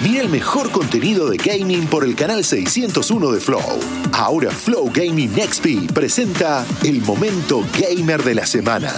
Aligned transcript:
Mira 0.00 0.22
el 0.22 0.28
mejor 0.28 0.70
contenido 0.70 1.28
de 1.28 1.38
gaming 1.38 1.86
por 1.86 2.04
el 2.04 2.14
canal 2.14 2.44
601 2.44 3.32
de 3.32 3.40
Flow. 3.40 3.80
Ahora 4.12 4.52
Flow 4.52 4.92
Gaming 4.94 5.32
XP 5.34 5.92
presenta 5.92 6.64
el 6.84 7.02
momento 7.02 7.64
gamer 7.76 8.22
de 8.22 8.36
la 8.36 8.46
semana. 8.46 8.92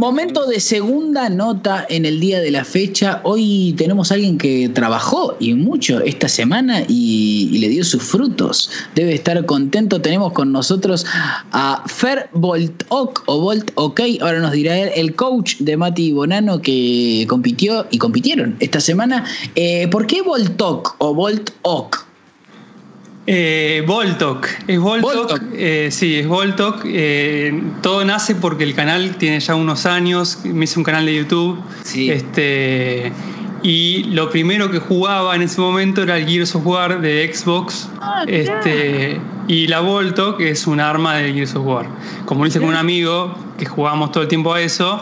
Momento 0.00 0.46
de 0.46 0.60
segunda 0.60 1.28
nota 1.28 1.84
en 1.90 2.06
el 2.06 2.20
día 2.20 2.40
de 2.40 2.50
la 2.50 2.64
fecha. 2.64 3.20
Hoy 3.22 3.74
tenemos 3.76 4.10
a 4.10 4.14
alguien 4.14 4.38
que 4.38 4.70
trabajó 4.70 5.36
y 5.38 5.52
mucho 5.52 6.00
esta 6.00 6.26
semana 6.26 6.84
y, 6.88 7.58
le 7.58 7.68
dio 7.68 7.84
sus 7.84 8.02
frutos. 8.02 8.70
Debe 8.94 9.12
estar 9.12 9.44
contento. 9.44 10.00
Tenemos 10.00 10.32
con 10.32 10.52
nosotros 10.52 11.04
a 11.52 11.84
Fer 11.86 12.30
Voltok 12.32 13.24
o 13.26 13.40
Volt 13.42 13.72
OK. 13.74 14.00
Ahora 14.22 14.40
nos 14.40 14.52
dirá 14.52 14.78
él, 14.78 14.90
el 14.94 15.14
coach 15.14 15.56
de 15.58 15.76
Mati 15.76 16.12
Bonano 16.12 16.62
que 16.62 17.26
compitió 17.28 17.86
y 17.90 17.98
compitieron 17.98 18.56
esta 18.60 18.80
semana. 18.80 19.26
Eh, 19.54 19.86
¿Por 19.88 20.06
qué 20.06 20.22
Voltok 20.22 20.96
o 20.96 21.12
Volt 21.12 21.50
OK? 21.60 22.09
Eh, 23.32 23.84
Voltok, 23.86 24.48
es 24.66 24.80
Voltok, 24.80 25.40
eh, 25.52 25.90
sí, 25.92 26.18
es 26.18 26.26
Voltok. 26.26 26.82
Eh, 26.84 27.62
todo 27.80 28.04
nace 28.04 28.34
porque 28.34 28.64
el 28.64 28.74
canal 28.74 29.14
tiene 29.18 29.38
ya 29.38 29.54
unos 29.54 29.86
años, 29.86 30.40
me 30.42 30.64
hice 30.64 30.80
un 30.80 30.84
canal 30.84 31.06
de 31.06 31.14
YouTube. 31.14 31.62
Este, 31.94 33.12
y 33.62 34.02
lo 34.10 34.30
primero 34.30 34.68
que 34.72 34.80
jugaba 34.80 35.36
en 35.36 35.42
ese 35.42 35.60
momento 35.60 36.02
era 36.02 36.18
el 36.18 36.26
Gears 36.26 36.56
of 36.56 36.66
War 36.66 37.00
de 37.00 37.32
Xbox. 37.32 37.88
Ah, 38.00 38.24
este, 38.26 39.20
y 39.46 39.68
la 39.68 39.78
Voltok 39.78 40.40
es 40.40 40.66
un 40.66 40.80
arma 40.80 41.18
de 41.18 41.32
Gears 41.32 41.54
of 41.54 41.64
War. 41.64 41.86
Como 42.24 42.42
lo 42.42 42.48
hice 42.48 42.58
con 42.58 42.70
un 42.70 42.74
amigo 42.74 43.32
que 43.56 43.64
jugábamos 43.64 44.10
todo 44.10 44.24
el 44.24 44.28
tiempo 44.28 44.54
a 44.54 44.60
eso, 44.60 45.00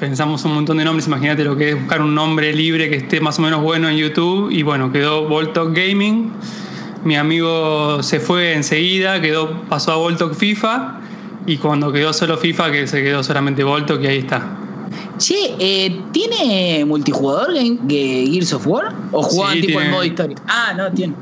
pensamos 0.00 0.44
un 0.44 0.54
montón 0.54 0.78
de 0.78 0.84
nombres. 0.84 1.06
Imagínate 1.06 1.44
lo 1.44 1.56
que 1.56 1.68
es 1.68 1.78
buscar 1.78 2.02
un 2.02 2.12
nombre 2.12 2.52
libre 2.52 2.90
que 2.90 2.96
esté 2.96 3.20
más 3.20 3.38
o 3.38 3.42
menos 3.42 3.62
bueno 3.62 3.88
en 3.88 3.96
YouTube. 3.96 4.50
Y 4.50 4.64
bueno, 4.64 4.90
quedó 4.90 5.28
Voltok 5.28 5.72
Gaming 5.72 6.32
mi 7.04 7.16
amigo 7.16 8.02
se 8.02 8.20
fue 8.20 8.54
enseguida, 8.54 9.20
quedó, 9.20 9.62
pasó 9.68 9.92
a 9.92 9.96
Voltok 9.96 10.34
FIFA 10.34 11.00
y 11.46 11.56
cuando 11.56 11.92
quedó 11.92 12.12
solo 12.12 12.36
FIFA, 12.36 12.72
que 12.72 12.86
se 12.86 13.02
quedó 13.02 13.22
solamente 13.22 13.64
Voltok 13.64 14.02
y 14.02 14.06
ahí 14.06 14.18
está. 14.18 14.46
Che, 15.18 15.54
eh, 15.58 16.00
¿tiene 16.12 16.84
multijugador 16.84 17.52
Gears 17.88 18.52
of 18.52 18.66
War? 18.66 18.94
¿O 19.12 19.22
jugaban 19.22 19.60
tipo 19.60 19.80
en 19.80 19.90
modo 19.90 20.04
historia? 20.04 20.36
Ah, 20.46 20.74
no, 20.76 20.92
tiene. 20.92 21.14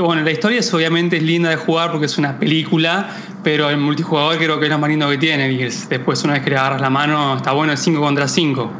bueno, 0.00 0.22
la 0.22 0.30
historia 0.30 0.60
es, 0.60 0.72
obviamente 0.72 1.16
es 1.16 1.22
linda 1.22 1.50
de 1.50 1.56
jugar 1.56 1.90
porque 1.90 2.06
es 2.06 2.16
una 2.18 2.38
película, 2.38 3.08
pero 3.42 3.68
el 3.70 3.78
multijugador 3.78 4.38
creo 4.38 4.58
que 4.60 4.66
es 4.66 4.70
lo 4.70 4.78
más 4.78 4.90
lindo 4.90 5.08
que 5.08 5.18
tiene. 5.18 5.48
después, 5.48 6.22
una 6.24 6.34
vez 6.34 6.42
que 6.42 6.50
le 6.50 6.56
agarras 6.56 6.80
la 6.80 6.90
mano, 6.90 7.36
está 7.36 7.52
bueno 7.52 7.72
el 7.72 7.78
5 7.78 8.00
contra 8.00 8.28
5. 8.28 8.70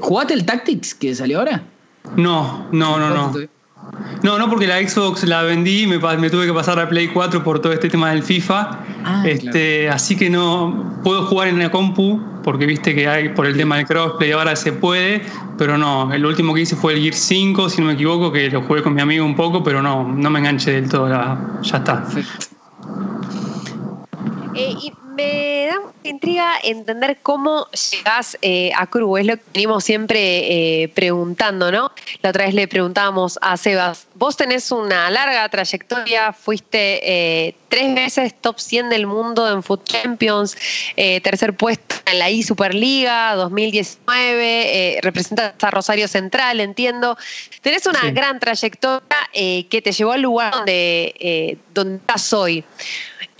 ¿Jugaste 0.00 0.34
el 0.34 0.44
Tactics 0.44 0.94
que 0.94 1.14
salió 1.14 1.38
ahora? 1.38 1.62
No, 2.16 2.66
no, 2.72 2.98
no, 2.98 3.10
no. 3.10 3.32
No, 3.32 3.48
no, 4.22 4.50
porque 4.50 4.66
la 4.66 4.78
Xbox 4.78 5.24
la 5.24 5.42
vendí, 5.42 5.86
me, 5.86 5.98
me 5.98 6.30
tuve 6.30 6.46
que 6.46 6.52
pasar 6.52 6.78
a 6.78 6.88
Play 6.88 7.08
4 7.08 7.42
por 7.42 7.60
todo 7.60 7.72
este 7.72 7.88
tema 7.88 8.10
del 8.10 8.22
FIFA. 8.22 8.78
Ah, 9.04 9.22
este, 9.26 9.88
Así 9.88 10.16
que 10.16 10.28
no 10.28 11.00
puedo 11.02 11.26
jugar 11.26 11.48
en 11.48 11.58
la 11.58 11.70
compu, 11.70 12.20
porque 12.42 12.66
viste 12.66 12.94
que 12.94 13.08
hay 13.08 13.30
por 13.30 13.46
el 13.46 13.56
tema 13.56 13.76
del 13.76 13.86
crossplay 13.86 14.32
ahora 14.32 14.56
se 14.56 14.72
puede, 14.72 15.22
pero 15.58 15.78
no, 15.78 16.12
el 16.12 16.24
último 16.24 16.54
que 16.54 16.62
hice 16.62 16.76
fue 16.76 16.94
el 16.94 17.00
Gear 17.00 17.14
5, 17.14 17.68
si 17.68 17.80
no 17.80 17.88
me 17.88 17.94
equivoco, 17.94 18.32
que 18.32 18.50
lo 18.50 18.62
jugué 18.62 18.82
con 18.82 18.94
mi 18.94 19.00
amigo 19.00 19.24
un 19.24 19.36
poco, 19.36 19.62
pero 19.62 19.82
no, 19.82 20.06
no 20.06 20.30
me 20.30 20.38
enganché 20.38 20.72
del 20.72 20.88
todo, 20.88 21.08
ya 21.08 21.76
está. 21.76 22.04
Eh, 24.54 24.74
y 24.82 24.92
me 25.14 25.66
da 25.66 25.80
intriga 26.02 26.54
entender 26.62 27.18
cómo 27.22 27.66
llegás 27.92 28.38
eh, 28.42 28.72
a 28.76 28.86
Cru, 28.86 29.16
es 29.16 29.26
lo 29.26 29.36
que 29.36 29.42
venimos 29.54 29.84
siempre 29.84 30.82
eh, 30.82 30.88
preguntando, 30.88 31.70
¿no? 31.70 31.92
La 32.22 32.30
otra 32.30 32.46
vez 32.46 32.54
le 32.54 32.66
preguntábamos 32.68 33.38
a 33.42 33.56
Sebas, 33.56 34.06
vos 34.20 34.36
tenés 34.36 34.70
una 34.70 35.10
larga 35.10 35.48
trayectoria, 35.48 36.32
fuiste 36.32 37.56
tres 37.68 37.94
veces 37.94 38.34
top 38.40 38.60
100 38.60 38.90
del 38.90 39.06
mundo 39.06 39.50
en 39.50 39.62
Food 39.62 39.82
Champions, 39.84 40.56
tercer 40.94 41.56
puesto 41.56 41.96
en 42.04 42.18
la 42.18 42.30
I 42.30 42.42
Superliga 42.42 43.34
2019, 43.34 45.00
representas 45.02 45.54
a 45.62 45.70
Rosario 45.70 46.06
Central, 46.06 46.60
entiendo. 46.60 47.16
Tenés 47.62 47.86
una 47.86 48.10
gran 48.10 48.38
trayectoria 48.38 49.00
que 49.32 49.80
te 49.82 49.90
llevó 49.90 50.12
al 50.12 50.20
lugar 50.20 50.54
donde, 50.54 51.58
donde 51.72 51.96
estás 51.96 52.32
hoy. 52.34 52.62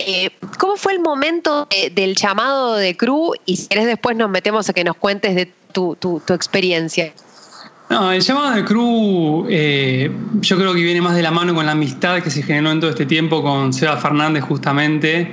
Eh, 0.07 0.31
¿Cómo 0.57 0.77
fue 0.77 0.93
el 0.93 0.99
momento 0.99 1.67
del 1.91 2.15
llamado 2.15 2.75
de 2.75 2.97
Cru? 2.97 3.33
Y 3.45 3.57
si 3.57 3.67
querés 3.67 3.85
después 3.85 4.17
nos 4.17 4.29
metemos 4.29 4.67
a 4.69 4.73
que 4.73 4.83
nos 4.83 4.95
cuentes 4.95 5.35
de 5.35 5.51
tu, 5.71 6.21
experiencia. 6.29 7.13
No, 7.91 8.09
el 8.09 8.21
llamado 8.21 8.55
de 8.55 8.63
Cru 8.63 9.47
eh, 9.49 10.09
yo 10.39 10.55
creo 10.55 10.73
que 10.73 10.81
viene 10.81 11.01
más 11.01 11.13
de 11.13 11.21
la 11.21 11.29
mano 11.29 11.53
con 11.53 11.65
la 11.65 11.73
amistad 11.73 12.23
que 12.23 12.29
se 12.29 12.41
generó 12.41 12.71
en 12.71 12.79
todo 12.79 12.89
este 12.89 13.05
tiempo 13.05 13.43
con 13.43 13.73
Seba 13.73 13.97
Fernández 13.97 14.45
justamente, 14.45 15.29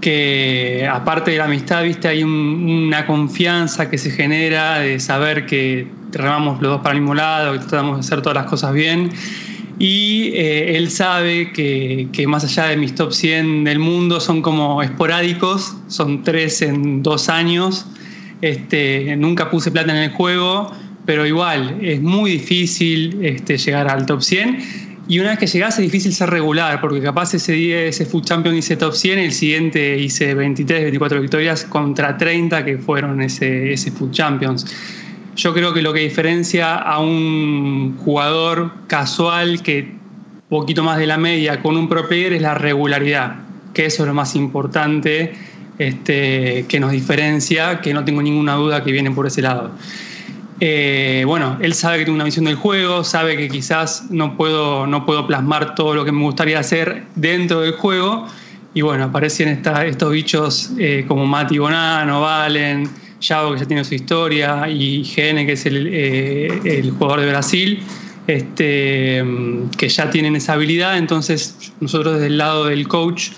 que 0.00 0.90
aparte 0.92 1.30
de 1.30 1.38
la 1.38 1.44
amistad, 1.44 1.84
viste, 1.84 2.08
hay 2.08 2.24
una 2.24 3.06
confianza 3.06 3.88
que 3.88 3.96
se 3.96 4.10
genera 4.10 4.80
de 4.80 4.98
saber 4.98 5.46
que 5.46 5.86
remamos 6.10 6.60
los 6.60 6.72
dos 6.72 6.80
para 6.80 6.96
el 6.96 7.00
mismo 7.00 7.14
lado, 7.14 7.52
que 7.52 7.60
tratamos 7.60 7.98
de 7.98 8.00
hacer 8.00 8.22
todas 8.22 8.34
las 8.34 8.46
cosas 8.46 8.72
bien 8.72 9.12
y 9.78 10.32
eh, 10.34 10.76
él 10.76 10.90
sabe 10.90 11.52
que, 11.52 12.26
más 12.26 12.42
allá 12.42 12.64
de 12.70 12.76
mis 12.76 12.92
top 12.96 13.12
100 13.12 13.62
del 13.62 13.78
mundo 13.78 14.18
son 14.18 14.42
como 14.42 14.82
esporádicos, 14.82 15.76
son 15.86 16.24
tres 16.24 16.60
en 16.60 17.04
dos 17.04 17.28
años. 17.28 17.86
Este, 18.42 19.16
nunca 19.16 19.48
puse 19.48 19.70
plata 19.70 19.92
en 19.92 20.02
el 20.02 20.10
juego, 20.10 20.72
pero 21.10 21.26
igual 21.26 21.76
es 21.82 22.00
muy 22.00 22.30
difícil 22.30 23.18
este, 23.20 23.58
llegar 23.58 23.90
al 23.90 24.06
top 24.06 24.22
100. 24.22 24.58
Y 25.08 25.18
una 25.18 25.30
vez 25.30 25.40
que 25.40 25.48
llegas 25.48 25.76
es 25.76 25.82
difícil 25.82 26.14
ser 26.14 26.30
regular, 26.30 26.80
porque 26.80 27.02
capaz 27.02 27.34
ese 27.34 27.50
día, 27.50 27.82
ese 27.82 28.06
Food 28.06 28.26
Champion 28.26 28.54
hice 28.54 28.76
top 28.76 28.94
100, 28.94 29.18
el 29.18 29.32
siguiente 29.32 29.98
hice 29.98 30.34
23, 30.34 30.82
24 30.82 31.20
victorias 31.20 31.64
contra 31.64 32.16
30 32.16 32.64
que 32.64 32.78
fueron 32.78 33.20
ese, 33.22 33.72
ese 33.72 33.90
Food 33.90 34.12
Champions. 34.12 34.64
Yo 35.34 35.52
creo 35.52 35.74
que 35.74 35.82
lo 35.82 35.92
que 35.92 35.98
diferencia 35.98 36.76
a 36.76 37.00
un 37.00 37.96
jugador 37.96 38.70
casual 38.86 39.62
que 39.62 39.92
poquito 40.48 40.84
más 40.84 40.96
de 40.98 41.08
la 41.08 41.16
media 41.16 41.60
con 41.60 41.76
un 41.76 41.88
pro 41.88 42.06
player 42.06 42.34
es 42.34 42.42
la 42.42 42.54
regularidad, 42.54 43.34
que 43.74 43.86
eso 43.86 44.04
es 44.04 44.06
lo 44.06 44.14
más 44.14 44.36
importante 44.36 45.32
este, 45.76 46.66
que 46.68 46.78
nos 46.78 46.92
diferencia, 46.92 47.80
que 47.80 47.92
no 47.92 48.04
tengo 48.04 48.22
ninguna 48.22 48.54
duda 48.54 48.84
que 48.84 48.92
viene 48.92 49.10
por 49.10 49.26
ese 49.26 49.42
lado. 49.42 49.72
Eh, 50.62 51.24
bueno, 51.26 51.56
él 51.62 51.72
sabe 51.72 51.98
que 51.98 52.04
tengo 52.04 52.16
una 52.16 52.24
visión 52.24 52.44
del 52.44 52.54
juego, 52.54 53.02
sabe 53.02 53.36
que 53.36 53.48
quizás 53.48 54.10
no 54.10 54.36
puedo, 54.36 54.86
no 54.86 55.06
puedo 55.06 55.26
plasmar 55.26 55.74
todo 55.74 55.94
lo 55.94 56.04
que 56.04 56.12
me 56.12 56.22
gustaría 56.22 56.58
hacer 56.58 57.04
dentro 57.14 57.62
del 57.62 57.72
juego. 57.72 58.26
Y 58.74 58.82
bueno, 58.82 59.04
aparecen 59.04 59.48
estos 59.48 60.12
bichos 60.12 60.70
eh, 60.78 61.04
como 61.08 61.26
Mati 61.26 61.58
Bonano, 61.58 62.20
Valen, 62.20 62.88
Yao, 63.20 63.54
que 63.54 63.60
ya 63.60 63.66
tiene 63.66 63.84
su 63.84 63.94
historia, 63.94 64.68
y 64.68 65.02
GN, 65.02 65.46
que 65.46 65.52
es 65.52 65.66
eh, 65.66 66.60
el, 66.64 66.90
jugador 66.90 67.20
de 67.20 67.28
Brasil, 67.30 67.82
este, 68.26 69.24
que 69.78 69.88
ya 69.88 70.10
tienen 70.10 70.36
esa 70.36 70.52
habilidad. 70.52 70.98
Entonces, 70.98 71.72
nosotros 71.80 72.14
desde 72.14 72.26
el 72.26 72.38
lado 72.38 72.66
del 72.66 72.86
coach 72.86 73.30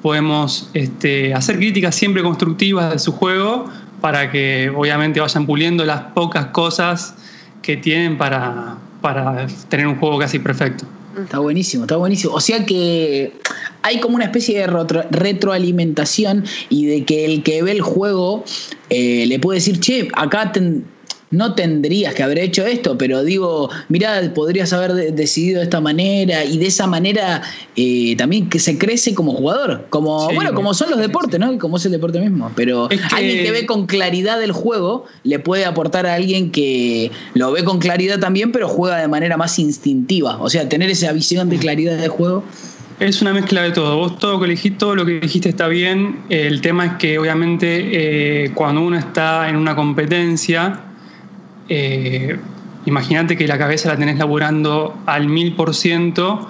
podemos 0.00 0.70
este, 0.74 1.34
hacer 1.34 1.56
críticas 1.56 1.96
siempre 1.96 2.22
constructivas 2.22 2.92
de 2.92 2.98
su 3.00 3.10
juego 3.10 3.68
para 4.00 4.30
que 4.30 4.70
obviamente 4.74 5.20
vayan 5.20 5.46
puliendo 5.46 5.84
las 5.84 6.00
pocas 6.14 6.46
cosas 6.46 7.14
que 7.62 7.76
tienen 7.76 8.16
para, 8.16 8.76
para 9.00 9.46
tener 9.68 9.86
un 9.86 9.96
juego 9.96 10.18
casi 10.18 10.38
perfecto. 10.38 10.84
Está 11.22 11.40
buenísimo, 11.40 11.84
está 11.84 11.96
buenísimo. 11.96 12.34
O 12.34 12.40
sea 12.40 12.64
que 12.64 13.32
hay 13.82 14.00
como 14.00 14.16
una 14.16 14.24
especie 14.24 14.60
de 14.60 14.66
retroalimentación 15.10 16.44
y 16.68 16.86
de 16.86 17.04
que 17.04 17.24
el 17.24 17.42
que 17.42 17.62
ve 17.62 17.72
el 17.72 17.80
juego 17.80 18.44
eh, 18.90 19.26
le 19.26 19.38
puede 19.40 19.58
decir, 19.58 19.80
che, 19.80 20.08
acá 20.14 20.52
no 21.30 21.54
tendrías 21.54 22.14
que 22.14 22.22
haber 22.22 22.38
hecho 22.38 22.64
esto, 22.66 22.96
pero 22.96 23.22
digo, 23.22 23.70
mirá, 23.88 24.32
podrías 24.34 24.72
haber 24.72 25.14
decidido 25.14 25.58
de 25.58 25.64
esta 25.64 25.80
manera 25.80 26.44
y 26.44 26.58
de 26.58 26.66
esa 26.66 26.86
manera 26.86 27.42
eh, 27.76 28.16
también 28.16 28.48
que 28.48 28.58
se 28.58 28.78
crece 28.78 29.14
como 29.14 29.32
jugador, 29.32 29.86
como 29.90 30.32
bueno, 30.32 30.54
como 30.54 30.74
son 30.74 30.90
los 30.90 30.98
deportes, 30.98 31.38
¿no? 31.38 31.58
Como 31.58 31.76
es 31.76 31.84
el 31.86 31.92
deporte 31.92 32.20
mismo, 32.20 32.50
pero 32.54 32.88
alguien 33.12 33.44
que 33.44 33.50
ve 33.50 33.66
con 33.66 33.86
claridad 33.86 34.42
el 34.42 34.52
juego 34.52 35.04
le 35.24 35.38
puede 35.38 35.64
aportar 35.64 36.06
a 36.06 36.14
alguien 36.14 36.50
que 36.50 37.10
lo 37.34 37.52
ve 37.52 37.64
con 37.64 37.78
claridad 37.78 38.18
también, 38.18 38.52
pero 38.52 38.68
juega 38.68 38.98
de 38.98 39.08
manera 39.08 39.36
más 39.36 39.58
instintiva, 39.58 40.40
o 40.40 40.48
sea, 40.48 40.68
tener 40.68 40.90
esa 40.90 41.12
visión 41.12 41.48
de 41.50 41.58
claridad 41.58 41.98
de 41.98 42.08
juego 42.08 42.44
es 43.00 43.22
una 43.22 43.32
mezcla 43.32 43.62
de 43.62 43.70
todo. 43.70 43.96
Vos 43.96 44.18
todo, 44.18 44.40
que 44.40 44.48
dijiste, 44.48 44.76
todo 44.76 44.96
lo 44.96 45.06
que 45.06 45.20
dijiste 45.20 45.48
está 45.48 45.68
bien. 45.68 46.18
El 46.30 46.60
tema 46.60 46.86
es 46.86 46.92
que 46.94 47.18
obviamente 47.18 48.44
eh, 48.44 48.50
cuando 48.54 48.80
uno 48.80 48.98
está 48.98 49.48
en 49.48 49.54
una 49.54 49.76
competencia, 49.76 50.87
eh, 51.68 52.38
imagínate 52.86 53.36
que 53.36 53.46
la 53.46 53.58
cabeza 53.58 53.88
la 53.88 53.96
tenés 53.96 54.18
laburando 54.18 54.96
al 55.06 55.28
mil 55.28 55.54
por 55.54 55.74
ciento 55.74 56.48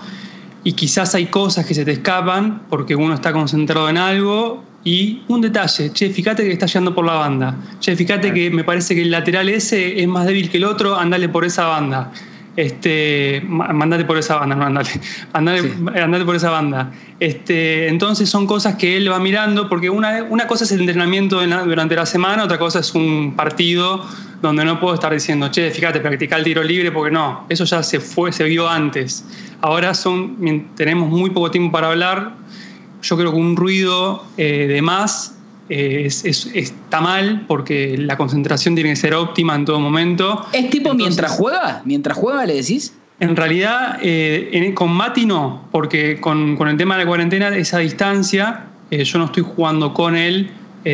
y 0.65 0.73
quizás 0.73 1.15
hay 1.15 1.26
cosas 1.26 1.67
que 1.67 1.75
se 1.75 1.85
te 1.85 1.93
escapan 1.93 2.62
porque 2.69 2.94
uno 2.94 3.15
está 3.15 3.32
concentrado 3.32 3.88
en 3.88 3.99
algo 3.99 4.65
y 4.85 5.23
un 5.29 5.41
detalle, 5.41 5.93
che, 5.93 6.11
fíjate 6.11 6.44
que 6.44 6.53
está 6.53 6.67
yendo 6.67 6.94
por 6.94 7.05
la 7.05 7.15
banda, 7.15 7.56
che, 7.81 7.97
fíjate 7.97 8.32
que 8.32 8.50
me 8.50 8.65
parece 8.65 8.94
que 8.94 9.03
el 9.03 9.11
lateral 9.11 9.49
ese 9.49 10.00
es 10.00 10.09
más 10.09 10.26
débil 10.26 10.49
que 10.50 10.59
el 10.59 10.65
otro, 10.65 10.97
andale 10.97 11.29
por 11.29 11.44
esa 11.44 11.67
banda 11.67 12.12
este, 12.59 13.41
mandate 13.47 14.05
por 14.05 14.19
esa 14.19 14.35
banda, 14.35 14.57
no 14.57 14.67
andate, 14.67 15.01
andate, 15.33 16.25
por 16.25 16.35
esa 16.35 16.51
banda. 16.51 16.91
Este, 17.21 17.87
entonces 17.87 18.29
son 18.29 18.49
cosas 18.49 18.75
que 18.75 18.97
él 18.97 19.09
va 19.09 19.21
mirando, 19.21 19.69
porque 19.69 19.89
una, 19.89 20.25
una 20.25 20.49
cosa 20.49 20.65
es 20.65 20.73
el 20.73 20.81
entrenamiento 20.81 21.41
durante 21.41 21.95
la 21.95 22.05
semana, 22.05 22.43
otra 22.43 22.59
cosa 22.59 22.81
es 22.81 22.93
un 22.97 23.35
partido 23.37 24.05
donde 24.43 24.65
no 24.65 24.81
puedo 24.81 24.95
estar 24.95 25.13
diciendo, 25.13 25.53
che, 25.53 25.71
fíjate, 25.71 26.01
practica 26.01 26.35
el 26.35 26.43
tiro 26.43 26.65
libre, 26.65 26.91
porque 26.91 27.13
no, 27.13 27.47
eso 27.49 27.65
ya 27.65 27.81
se 27.85 28.01
fue, 28.01 28.33
se 28.33 28.43
vio 28.43 28.69
antes. 28.69 29.25
Ahora 29.61 29.95
son, 29.95 30.67
tenemos 30.75 31.11
muy 31.11 31.31
poco 31.31 31.53
tiempo 31.53 31.71
para 31.71 31.91
hablar, 31.91 32.33
yo 33.03 33.17
creo 33.17 33.31
que 33.31 33.37
un 33.37 33.55
ruido 33.55 34.25
eh, 34.37 34.67
de 34.67 34.83
más 34.83 35.38
eh, 35.69 36.05
es, 36.06 36.25
está 36.25 37.00
mal 37.00 37.44
porque 37.47 37.97
la 37.99 38.17
concentración 38.17 38.75
tiene 38.75 38.91
que 38.91 38.97
ser 38.97 39.15
óptima 39.15 39.55
en 39.55 39.65
todo 39.65 39.81
momento. 39.81 40.47
¿Es 40.53 40.70
tipo 40.70 40.94
mientras 40.94 41.32
juega? 41.32 41.82
¿Mientras 41.85 42.17
juega 42.17 42.47
le 42.47 42.55
decís? 42.55 42.94
En 43.20 43.37
realidad, 43.37 43.99
eh, 44.00 44.73
con 44.75 44.93
Mati 44.93 45.26
no, 45.26 45.69
porque 45.73 46.20
con, 46.20 46.56
el 46.69 46.76
tema 46.76 46.97
de 46.97 47.05
la 47.05 47.09
cuarentena, 47.09 47.49
esa 47.49 47.79
distancia, 47.79 48.67
eh, 48.91 49.05
yo 49.05 49.19
no 49.19 49.26
estoy 49.26 49.43
jugando 49.43 49.93
con 49.93 50.17
él, 50.17 50.50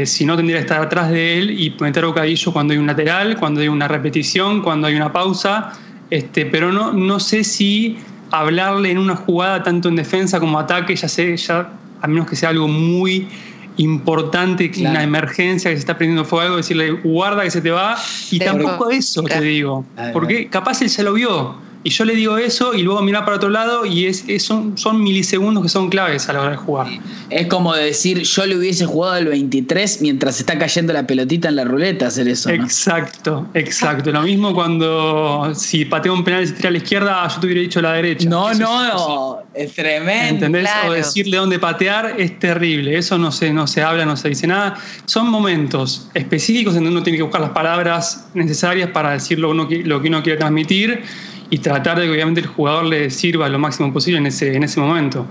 si 0.07 0.25
no 0.25 0.35
tendría 0.35 0.57
que 0.57 0.63
estar 0.63 0.81
atrás 0.81 1.09
de 1.11 1.39
él 1.39 1.51
y 1.51 1.73
meter 1.79 2.05
bocadillo 2.05 2.53
cuando 2.53 2.73
hay 2.73 2.81
un 2.81 2.87
lateral, 2.87 3.37
cuando 3.39 3.61
hay 3.61 3.69
una 3.69 3.87
repetición, 3.87 4.61
cuando 4.61 4.89
hay 4.89 4.97
una 4.97 5.13
pausa, 5.13 5.73
este, 6.11 6.47
pero 6.47 6.73
no, 6.73 6.93
no 6.93 7.21
sé 7.21 7.45
si 7.45 7.97
hablarle 8.33 8.91
en 8.91 8.99
una 8.99 9.15
jugada 9.15 9.63
tanto 9.63 9.89
en 9.89 9.95
defensa 9.95 10.41
como 10.41 10.59
ataque, 10.59 10.97
ya 10.97 11.07
sé, 11.07 11.37
ya, 11.37 11.69
a 12.01 12.09
menos 12.09 12.29
que 12.29 12.35
sea 12.35 12.49
algo 12.49 12.67
muy 12.67 13.29
importante, 13.77 14.71
una 14.81 15.03
emergencia 15.03 15.71
que 15.71 15.77
se 15.77 15.81
está 15.81 15.97
prendiendo 15.97 16.25
fuego, 16.25 16.57
decirle 16.57 16.93
guarda 16.93 17.43
que 17.43 17.51
se 17.51 17.61
te 17.61 17.71
va, 17.71 17.97
y 18.31 18.39
tampoco 18.39 18.91
eso 18.91 19.23
te 19.23 19.41
digo, 19.41 19.85
porque 20.13 20.49
capaz 20.49 20.83
él 20.83 20.91
se 20.91 21.03
lo 21.03 21.13
vio, 21.15 21.57
y 21.85 21.91
yo 21.91 22.07
le 22.07 22.15
digo 22.15 22.39
eso 22.39 22.73
y 22.73 22.83
luego 22.83 23.03
mira 23.03 23.27
para 23.27 23.37
otro 23.37 23.51
lado 23.51 23.85
y 23.85 24.07
es, 24.07 24.25
son, 24.39 24.77
son, 24.79 25.03
milisegundos 25.03 25.63
que 25.63 25.69
son 25.69 25.91
claves 25.91 26.27
a 26.31 26.33
la 26.33 26.41
hora 26.41 26.51
de 26.53 26.57
jugar. 26.57 26.87
Es 27.29 27.47
como 27.49 27.75
decir, 27.75 28.23
yo 28.23 28.47
le 28.47 28.57
hubiese 28.57 28.87
jugado 28.87 29.17
el 29.17 29.27
23 29.27 30.01
mientras 30.01 30.41
está 30.41 30.59
cayendo 30.59 30.95
la 30.95 31.07
pelotita 31.07 31.51
en 31.51 31.57
la 31.57 31.65
ruleta, 31.65 32.07
hacer 32.07 32.27
eso. 32.27 32.49
Exacto, 32.49 33.47
exacto. 33.53 34.11
Lo 34.13 34.23
mismo 34.23 34.55
cuando 34.55 35.53
si 35.55 35.85
pateo 35.85 36.15
un 36.15 36.25
penal 36.25 36.45
y 36.45 36.47
se 36.47 36.55
tira 36.55 36.71
a 36.71 36.73
la 36.73 36.79
izquierda, 36.79 37.29
yo 37.29 37.41
te 37.41 37.47
hubiera 37.47 37.61
dicho 37.61 37.83
la 37.83 37.93
derecha. 37.93 38.31
No, 38.31 38.55
no, 38.55 39.41
es, 39.53 39.75
tremendo. 39.75 40.47
¿Entendés? 40.47 40.71
O 40.89 40.93
decirle 40.93 41.37
dónde 41.37 41.59
patear 41.59 42.15
es 42.19 42.39
terrible. 42.39 42.97
Eso 42.97 43.19
no 43.19 43.31
se, 43.31 43.53
no 43.53 43.67
se 43.67 43.83
habla, 43.83 44.07
no 44.07 44.17
se 44.17 44.31
dice 44.31 44.47
nada. 44.47 44.79
Son 45.05 45.29
momentos 45.29 46.09
específicos 46.15 46.77
en 46.77 46.85
donde 46.85 46.97
uno 46.97 47.03
tiene 47.03 47.19
que 47.19 47.25
buscar 47.25 47.43
las 47.43 47.51
palabras 47.51 48.27
necesarias 48.33 48.89
para 48.89 49.11
decir 49.11 49.39
lo, 49.39 49.51
uno, 49.51 49.69
lo 49.71 50.01
que 50.01 50.09
uno 50.09 50.23
quiere 50.23 50.39
transmitir 50.39 51.03
y 51.51 51.59
tratar 51.59 51.99
de 51.99 52.07
que 52.07 52.13
obviamente 52.13 52.41
el 52.41 52.47
jugador 52.47 52.85
le 52.85 53.11
sirva 53.11 53.49
lo 53.49 53.59
máximo 53.59 53.93
posible 53.93 54.19
en 54.19 54.27
ese, 54.27 54.55
en 54.55 54.65
ese 54.65 54.81
momento. 54.81 55.27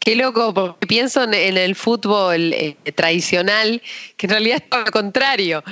Qué 0.00 0.16
loco, 0.16 0.52
porque 0.52 0.86
pienso 0.86 1.24
en, 1.24 1.34
el 1.34 1.74
fútbol 1.74 2.52
eh, 2.52 2.76
tradicional, 2.94 3.80
que 4.16 4.26
en 4.26 4.30
realidad 4.30 4.58
es 4.62 4.68
todo 4.68 4.80
lo 4.84 4.92
contrario. 4.92 5.64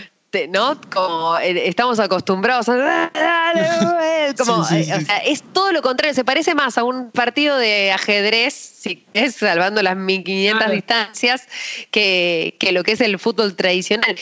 ¿no? 0.48 0.80
Como 0.90 1.36
eh, 1.38 1.68
estamos 1.68 2.00
acostumbrados 2.00 2.68
a 2.68 3.12
como, 4.38 4.62
eh, 4.70 4.94
o 4.94 5.00
sea, 5.00 5.18
es 5.18 5.42
todo 5.52 5.72
lo 5.72 5.82
contrario, 5.82 6.14
se 6.14 6.24
parece 6.24 6.54
más 6.54 6.78
a 6.78 6.84
un 6.84 7.10
partido 7.10 7.58
de 7.58 7.92
ajedrez, 7.92 8.54
si 8.54 9.04
es 9.12 9.36
salvando 9.36 9.82
las 9.82 9.96
1500 9.96 10.70
distancias, 10.70 11.46
que, 11.90 12.56
que, 12.58 12.72
lo 12.72 12.82
que 12.82 12.92
es 12.92 13.00
el 13.02 13.18
fútbol 13.18 13.54
tradicional. 13.54 14.16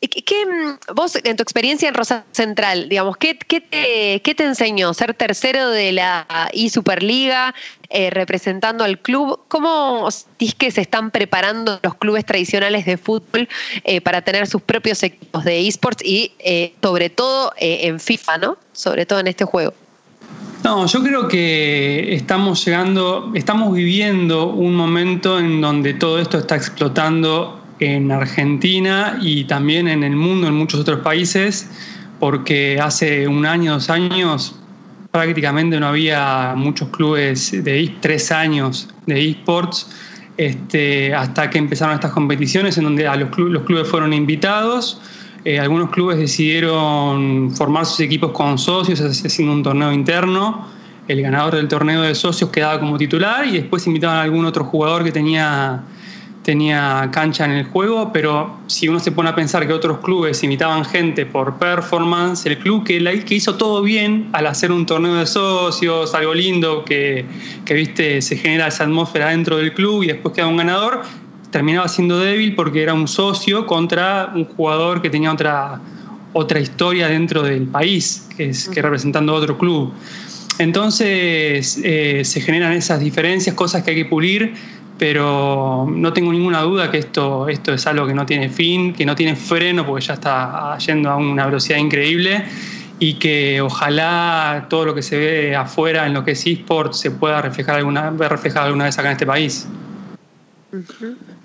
¿Qué, 0.00 0.46
mm, 0.46 0.94
vos, 0.94 1.18
en 1.24 1.36
tu 1.36 1.42
experiencia 1.42 1.88
en 1.88 1.94
Rosa 1.94 2.24
Central, 2.30 2.88
digamos, 2.88 3.16
¿qué, 3.16 3.36
qué, 3.36 3.60
te, 3.60 4.44
enseñó? 4.44 4.94
¿Ser 4.94 5.12
tercero 5.14 5.70
de 5.70 5.90
la 5.90 6.26
I 6.52 6.70
Superliga, 6.70 7.52
eh, 7.88 8.10
representando 8.10 8.84
al 8.84 9.00
club? 9.00 9.40
¿Cómo 9.48 10.08
sentís 10.12 10.54
que 10.54 10.70
se 10.70 10.82
están 10.82 11.10
preparando 11.10 11.80
los 11.82 11.96
clubes 11.96 12.24
tradicionales 12.24 12.86
de 12.86 12.96
fútbol 12.96 13.48
eh, 13.82 14.00
para 14.00 14.22
tener 14.22 14.46
sus 14.46 14.62
propios 14.62 15.02
equipos 15.02 15.44
de 15.44 15.66
esports 15.66 16.04
y 16.04 16.32
eh, 16.38 16.74
sobre 16.80 17.10
todo 17.10 17.52
en 17.58 17.98
FIFA, 17.98 18.38
¿no? 18.38 18.58
Sobre 18.72 19.04
todo 19.04 19.18
en 19.18 19.26
este 19.26 19.44
juego. 19.44 19.74
No, 20.62 20.86
yo 20.86 21.02
creo 21.02 21.28
que 21.28 22.14
estamos 22.14 22.64
llegando, 22.64 23.32
estamos 23.34 23.74
viviendo 23.74 24.46
un 24.46 24.74
momento 24.74 25.38
en 25.38 25.60
donde 25.60 25.94
todo 25.94 26.20
esto 26.20 26.38
está 26.38 26.56
explotando 26.56 27.57
en 27.80 28.10
Argentina 28.10 29.18
y 29.20 29.44
también 29.44 29.88
en 29.88 30.02
el 30.02 30.16
mundo, 30.16 30.48
en 30.48 30.54
muchos 30.54 30.80
otros 30.80 31.00
países, 31.00 31.70
porque 32.18 32.78
hace 32.80 33.28
un 33.28 33.46
año, 33.46 33.74
dos 33.74 33.90
años, 33.90 34.56
prácticamente 35.10 35.80
no 35.80 35.88
había 35.88 36.54
muchos 36.56 36.88
clubes 36.88 37.52
de 37.52 37.94
tres 38.00 38.30
años 38.30 38.88
de 39.06 39.30
esports, 39.30 39.90
este, 40.36 41.14
hasta 41.14 41.50
que 41.50 41.58
empezaron 41.58 41.94
estas 41.94 42.12
competiciones 42.12 42.78
en 42.78 42.84
donde 42.84 43.06
a 43.08 43.16
los, 43.16 43.30
clubes, 43.30 43.52
los 43.52 43.62
clubes 43.64 43.88
fueron 43.88 44.12
invitados. 44.12 45.00
Eh, 45.44 45.58
algunos 45.58 45.90
clubes 45.90 46.18
decidieron 46.18 47.50
formar 47.56 47.86
sus 47.86 48.00
equipos 48.00 48.32
con 48.32 48.58
socios, 48.58 49.00
haciendo 49.00 49.52
un 49.52 49.62
torneo 49.62 49.92
interno. 49.92 50.66
El 51.08 51.22
ganador 51.22 51.56
del 51.56 51.68
torneo 51.68 52.02
de 52.02 52.14
socios 52.14 52.50
quedaba 52.50 52.78
como 52.78 52.98
titular 52.98 53.46
y 53.46 53.52
después 53.52 53.86
invitaban 53.86 54.18
a 54.18 54.22
algún 54.22 54.44
otro 54.44 54.64
jugador 54.64 55.04
que 55.04 55.10
tenía 55.10 55.82
tenía 56.42 57.10
cancha 57.12 57.44
en 57.44 57.52
el 57.52 57.64
juego, 57.66 58.10
pero 58.12 58.58
si 58.66 58.88
uno 58.88 59.00
se 59.00 59.12
pone 59.12 59.28
a 59.28 59.34
pensar 59.34 59.66
que 59.66 59.72
otros 59.72 59.98
clubes 59.98 60.42
imitaban 60.42 60.84
gente 60.84 61.26
por 61.26 61.58
performance, 61.58 62.46
el 62.46 62.58
club 62.58 62.84
que, 62.84 63.22
que 63.26 63.34
hizo 63.34 63.56
todo 63.56 63.82
bien 63.82 64.28
al 64.32 64.46
hacer 64.46 64.72
un 64.72 64.86
torneo 64.86 65.14
de 65.14 65.26
socios, 65.26 66.14
algo 66.14 66.34
lindo, 66.34 66.84
que, 66.84 67.26
que 67.64 67.74
viste, 67.74 68.22
se 68.22 68.36
genera 68.36 68.68
esa 68.68 68.84
atmósfera 68.84 69.28
dentro 69.28 69.58
del 69.58 69.74
club 69.74 70.04
y 70.04 70.06
después 70.06 70.34
queda 70.34 70.46
un 70.46 70.56
ganador, 70.56 71.02
terminaba 71.50 71.88
siendo 71.88 72.18
débil 72.18 72.54
porque 72.54 72.82
era 72.82 72.94
un 72.94 73.08
socio 73.08 73.66
contra 73.66 74.32
un 74.34 74.44
jugador 74.44 75.02
que 75.02 75.10
tenía 75.10 75.32
otra, 75.32 75.80
otra 76.32 76.60
historia 76.60 77.08
dentro 77.08 77.42
del 77.42 77.66
país, 77.66 78.26
que, 78.36 78.50
es, 78.50 78.68
que 78.68 78.80
representando 78.80 79.34
otro 79.34 79.58
club. 79.58 79.92
Entonces 80.58 81.80
eh, 81.84 82.22
se 82.24 82.40
generan 82.40 82.72
esas 82.72 83.00
diferencias, 83.00 83.54
cosas 83.54 83.84
que 83.84 83.92
hay 83.92 83.96
que 83.98 84.04
pulir 84.06 84.54
pero 84.98 85.86
no 85.88 86.12
tengo 86.12 86.32
ninguna 86.32 86.62
duda 86.62 86.90
que 86.90 86.98
esto, 86.98 87.48
esto 87.48 87.72
es 87.72 87.86
algo 87.86 88.06
que 88.06 88.14
no 88.14 88.26
tiene 88.26 88.48
fin, 88.48 88.92
que 88.92 89.06
no 89.06 89.14
tiene 89.14 89.36
freno 89.36 89.86
porque 89.86 90.04
ya 90.04 90.14
está 90.14 90.76
yendo 90.78 91.10
a 91.10 91.16
una 91.16 91.46
velocidad 91.46 91.78
increíble 91.78 92.44
y 92.98 93.14
que 93.14 93.60
ojalá 93.60 94.66
todo 94.68 94.86
lo 94.86 94.94
que 94.94 95.02
se 95.02 95.16
ve 95.16 95.56
afuera 95.56 96.06
en 96.06 96.14
lo 96.14 96.24
que 96.24 96.32
es 96.32 96.46
eSport 96.46 96.92
se 96.94 97.12
pueda 97.12 97.40
reflejar 97.40 97.76
alguna, 97.76 98.10
ver 98.10 98.30
reflejado 98.30 98.66
alguna 98.66 98.84
vez 98.84 98.98
acá 98.98 99.08
en 99.08 99.12
este 99.12 99.26
país. 99.26 99.68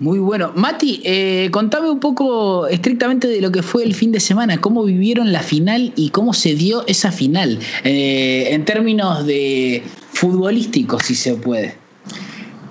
Muy 0.00 0.18
bueno. 0.18 0.52
Mati, 0.54 1.00
eh, 1.02 1.48
contame 1.50 1.88
un 1.88 2.00
poco 2.00 2.66
estrictamente 2.66 3.26
de 3.26 3.40
lo 3.40 3.50
que 3.50 3.62
fue 3.62 3.84
el 3.84 3.94
fin 3.94 4.12
de 4.12 4.20
semana, 4.20 4.60
cómo 4.60 4.84
vivieron 4.84 5.32
la 5.32 5.40
final 5.40 5.92
y 5.96 6.10
cómo 6.10 6.34
se 6.34 6.54
dio 6.54 6.84
esa 6.88 7.10
final, 7.10 7.58
eh, 7.84 8.48
en 8.50 8.64
términos 8.64 9.24
de 9.24 9.82
futbolísticos, 10.12 11.04
si 11.04 11.14
se 11.14 11.34
puede 11.36 11.83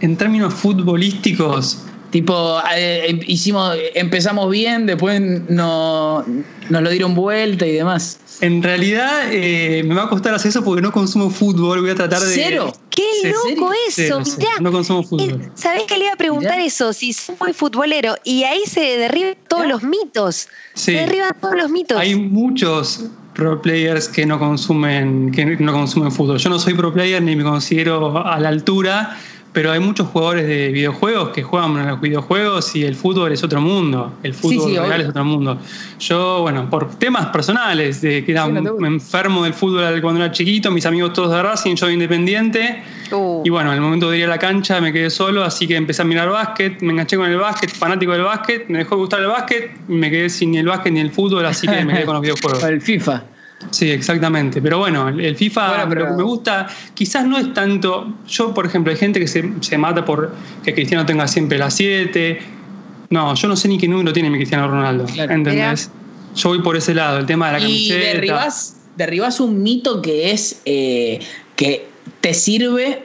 en 0.04 0.18
términos 0.18 0.54
futbolísticos. 0.54 1.80
Tipo, 2.12 2.60
eh, 2.76 3.06
em, 3.08 3.20
hicimos, 3.26 3.76
empezamos 3.96 4.52
bien, 4.52 4.86
después 4.86 5.20
no, 5.50 6.24
nos 6.70 6.82
lo 6.84 6.90
dieron 6.92 7.16
vuelta 7.16 7.66
y 7.66 7.72
demás. 7.72 8.20
En 8.42 8.62
realidad 8.62 9.32
eh, 9.32 9.82
me 9.86 9.96
va 9.96 10.04
a 10.04 10.10
costar 10.10 10.36
hacer 10.36 10.50
eso 10.50 10.64
porque 10.64 10.82
no 10.82 10.92
consumo 10.92 11.30
fútbol, 11.30 11.82
voy 11.82 11.92
a 11.92 11.96
tratar 11.96 12.22
de... 12.22 12.36
¿Cero? 12.36 12.74
¡Qué 12.90 13.32
loco 13.32 13.72
eso! 13.88 14.22
no 14.60 14.72
consumo 14.72 15.04
fútbol. 15.04 15.50
¿Sabés 15.56 15.84
que 15.84 15.98
le 15.98 16.04
iba 16.04 16.14
a 16.14 16.18
preguntar 16.18 16.60
eso? 16.60 16.92
Si 16.94 17.14
soy 17.14 17.36
muy 17.40 17.54
futbolero. 17.54 18.16
Y 18.24 18.44
ahí 18.44 18.62
se 18.68 18.82
derriban 18.82 19.36
todos 19.48 19.66
los 19.66 19.84
mitos. 19.84 20.50
Se 20.76 20.92
derriban 20.92 21.32
todos 21.42 21.56
los 21.56 21.72
mitos. 21.72 21.98
Hay 21.98 22.16
muchos 22.16 23.06
pro 23.34 23.60
players 23.62 24.08
que 24.10 24.26
no 24.26 24.38
consumen, 24.38 25.32
que 25.32 25.46
no 25.46 25.72
consumen 25.72 26.12
fútbol. 26.12 26.38
Yo 26.38 26.50
no 26.50 26.60
soy 26.60 26.74
pro 26.74 26.94
player 26.94 27.24
ni 27.24 27.36
me 27.36 27.44
considero 27.44 28.24
a 28.24 28.40
la 28.40 28.50
altura 28.50 29.18
pero 29.54 29.72
hay 29.72 29.80
muchos 29.80 30.08
jugadores 30.08 30.48
de 30.48 30.70
videojuegos 30.70 31.30
que 31.30 31.44
juegan 31.44 31.78
en 31.78 31.88
los 31.88 32.02
videojuegos 32.02 32.76
y 32.76 32.84
el 32.84 32.96
fútbol 32.96 33.32
es 33.32 33.44
otro 33.44 33.62
mundo. 33.62 34.14
El 34.24 34.34
fútbol 34.34 34.76
real 34.76 35.02
es 35.02 35.10
otro 35.10 35.24
mundo. 35.24 35.60
Yo, 36.00 36.42
bueno, 36.42 36.68
por 36.70 36.96
temas 36.96 37.28
personales, 37.28 38.02
de 38.02 38.26
que 38.26 38.32
era 38.32 38.46
enfermo 38.46 39.44
del 39.44 39.54
fútbol 39.54 40.02
cuando 40.02 40.24
era 40.24 40.32
chiquito, 40.32 40.72
mis 40.72 40.88
amigos 40.88 41.14
todos 41.14 41.32
de 41.32 41.44
Racing, 41.44 41.76
yo 41.76 41.90
independiente. 41.90 42.84
Uh. 43.12 43.44
Y 43.46 43.50
bueno, 43.52 43.70
en 43.70 43.76
el 43.76 43.82
momento 43.82 44.10
de 44.10 44.18
ir 44.18 44.26
a 44.26 44.30
la 44.30 44.40
cancha 44.40 44.82
me 44.82 44.92
quedé 44.92 45.12
solo, 45.12 45.44
así 45.44 45.68
que 45.68 45.76
empecé 45.76 46.02
a 46.02 46.06
mirar 46.06 46.30
básquet, 46.30 46.82
me 46.82 46.92
enganché 46.92 47.16
con 47.16 47.30
el 47.30 47.38
básquet, 47.38 47.70
fanático 47.70 48.12
del 48.12 48.24
básquet, 48.24 48.68
me 48.70 48.80
dejó 48.80 48.96
de 48.96 49.02
gustar 49.02 49.20
el 49.20 49.28
básquet, 49.28 49.72
me 49.88 50.10
quedé 50.10 50.30
sin 50.30 50.52
ni 50.52 50.58
el 50.58 50.66
básquet 50.66 50.92
ni 50.92 51.00
el 51.00 51.12
fútbol, 51.12 51.46
así 51.46 51.68
que 51.68 51.86
me 51.86 51.94
quedé 51.94 52.06
con 52.06 52.16
los 52.16 52.24
videojuegos. 52.24 52.64
el 52.64 52.82
FIFA. 52.82 53.24
Sí, 53.72 53.90
exactamente. 53.90 54.62
Pero 54.62 54.80
bueno, 54.80 55.10
el 55.10 55.36
FIFA 55.36 55.86
lo 55.86 55.90
que 55.90 56.04
me 56.16 56.24
gusta 56.24 56.68
quizás 56.94 57.26
no 57.26 57.38
es 57.38 57.54
tanto. 57.54 58.14
Yo, 58.28 58.54
por 58.54 58.66
ejemplo, 58.66 58.92
hay 58.92 58.98
gente 58.98 59.20
que 59.20 59.28
se, 59.28 59.52
se 59.62 59.78
mata 59.78 60.06
por 60.06 60.34
que 60.64 60.74
Cristiano 60.74 61.06
tenga 61.06 61.28
siempre 61.28 61.58
la 61.58 61.70
7. 61.70 62.40
No, 63.10 63.36
yo 63.36 63.48
no 63.48 63.56
sé 63.56 63.68
ni 63.68 63.78
qué 63.78 63.88
número 63.88 64.12
tiene 64.14 64.30
mi 64.30 64.38
Cristiano 64.38 64.68
Ronaldo. 64.68 65.06
¿Entendés? 65.18 65.90
Yo 66.36 66.50
voy 66.50 66.62
por 66.62 66.76
ese 66.76 66.94
lado, 66.96 67.20
el 67.20 67.26
tema 67.26 67.48
de 67.48 67.54
la 67.54 67.60
camiseta. 67.60 68.00
Y 68.00 68.14
derribás, 68.14 68.78
derribás 68.98 69.40
un 69.40 69.62
mito 69.62 70.02
que 70.02 70.32
es 70.32 70.62
eh, 70.66 71.20
que 71.56 71.88
te 72.22 72.34
sirve 72.34 73.04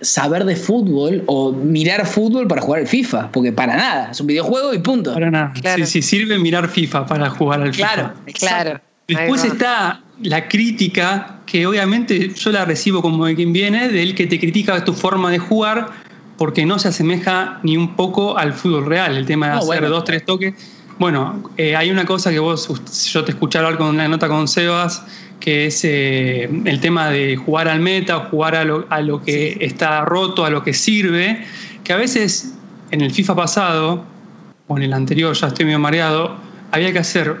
saber 0.00 0.44
de 0.44 0.56
fútbol 0.56 1.22
o 1.26 1.52
mirar 1.52 2.06
fútbol 2.06 2.46
para 2.46 2.60
jugar 2.60 2.80
al 2.80 2.86
FIFA, 2.86 3.30
porque 3.32 3.52
para 3.52 3.76
nada, 3.76 4.10
es 4.10 4.20
un 4.20 4.26
videojuego 4.26 4.74
y 4.74 4.78
punto. 4.78 5.14
Para 5.14 5.30
nada. 5.30 5.52
Sí, 5.76 5.86
sí, 5.86 6.02
sirve 6.02 6.38
mirar 6.38 6.68
FIFA 6.68 7.06
para 7.06 7.30
jugar 7.30 7.62
al 7.62 7.74
FIFA. 7.74 7.94
Claro, 7.94 8.12
claro. 8.34 8.80
Después 9.08 9.42
está 9.42 10.02
la 10.22 10.48
crítica, 10.48 11.38
que 11.46 11.66
obviamente 11.66 12.28
yo 12.34 12.52
la 12.52 12.66
recibo 12.66 13.00
como 13.00 13.24
de 13.24 13.34
quien 13.34 13.54
viene, 13.54 13.88
del 13.88 14.14
que 14.14 14.26
te 14.26 14.38
critica 14.38 14.84
tu 14.84 14.92
forma 14.92 15.30
de 15.30 15.38
jugar, 15.38 15.88
porque 16.36 16.66
no 16.66 16.78
se 16.78 16.88
asemeja 16.88 17.58
ni 17.62 17.78
un 17.78 17.96
poco 17.96 18.36
al 18.36 18.52
fútbol 18.52 18.84
real, 18.84 19.16
el 19.16 19.24
tema 19.24 19.48
de 19.48 19.52
hacer 19.54 19.88
dos, 19.88 20.04
tres 20.04 20.26
toques. 20.26 20.54
Bueno, 20.98 21.50
eh, 21.56 21.74
hay 21.74 21.90
una 21.90 22.04
cosa 22.04 22.30
que 22.30 22.38
vos, 22.38 22.68
yo 23.10 23.24
te 23.24 23.30
escuché 23.30 23.58
hablar 23.58 23.78
con 23.78 23.88
una 23.88 24.06
nota 24.08 24.28
con 24.28 24.46
Sebas, 24.46 25.02
que 25.40 25.66
es 25.66 25.84
eh, 25.84 26.50
el 26.66 26.80
tema 26.80 27.08
de 27.08 27.36
jugar 27.36 27.68
al 27.68 27.80
meta, 27.80 28.28
jugar 28.30 28.56
a 28.56 28.64
lo, 28.64 28.86
a 28.90 29.00
lo 29.00 29.22
que 29.22 29.56
está 29.60 30.04
roto, 30.04 30.44
a 30.44 30.50
lo 30.50 30.62
que 30.62 30.74
sirve, 30.74 31.46
que 31.82 31.94
a 31.94 31.96
veces 31.96 32.52
en 32.90 33.00
el 33.00 33.10
FIFA 33.10 33.36
pasado, 33.36 34.04
o 34.66 34.76
en 34.76 34.82
el 34.82 34.92
anterior, 34.92 35.34
ya 35.34 35.46
estoy 35.46 35.64
medio 35.64 35.78
mareado, 35.78 36.36
había 36.72 36.92
que 36.92 36.98
hacer 36.98 37.36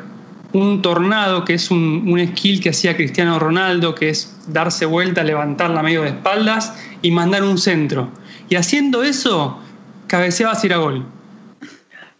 un 0.52 0.80
tornado, 0.82 1.44
que 1.44 1.54
es 1.54 1.70
un, 1.70 2.04
un, 2.06 2.26
skill 2.28 2.60
que 2.60 2.70
hacía 2.70 2.96
Cristiano 2.96 3.38
Ronaldo, 3.38 3.94
que 3.94 4.10
es 4.10 4.36
darse 4.48 4.86
vuelta, 4.86 5.22
levantarla 5.22 5.82
medio 5.82 6.02
de 6.02 6.08
espaldas 6.08 6.74
y 7.02 7.10
mandar 7.10 7.44
un 7.44 7.58
centro. 7.58 8.10
Y 8.48 8.56
haciendo 8.56 9.02
eso, 9.02 9.58
cabeceabas 10.06 10.64
ir 10.64 10.72
a 10.72 10.78
gol. 10.78 11.04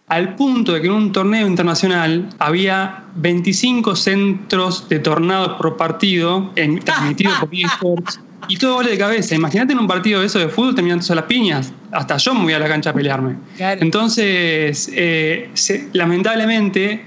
Al 0.09 0.37
punto 0.37 0.73
de 0.73 0.81
que 0.81 0.87
en 0.87 0.95
un 0.95 1.13
torneo 1.13 1.47
internacional 1.47 2.29
había 2.39 3.05
25 3.17 3.95
centros 3.95 4.89
de 4.89 4.99
tornados 5.01 5.59
por 5.59 5.77
partido, 5.77 6.51
en, 6.57 6.79
transmitido 6.81 7.33
por 7.41 7.49
eSports, 7.53 8.21
y 8.49 8.57
todo 8.57 8.77
gol 8.77 8.87
de 8.87 8.97
cabeza. 8.97 9.35
Imagínate 9.35 9.73
en 9.75 9.81
un 9.81 9.87
partido 9.87 10.21
de 10.21 10.27
eso 10.27 10.39
de 10.39 10.49
fútbol 10.49 10.75
terminando 10.75 11.05
todas 11.05 11.17
las 11.17 11.25
piñas. 11.27 11.73
Hasta 11.93 12.17
yo 12.17 12.35
me 12.35 12.43
voy 12.43 12.53
a 12.55 12.59
la 12.59 12.69
cancha 12.69 12.91
a 12.91 12.93
pelearme. 12.95 13.37
Entonces, 13.59 14.91
eh, 14.95 15.51
lamentablemente, 15.93 17.05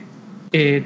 eh, 0.51 0.83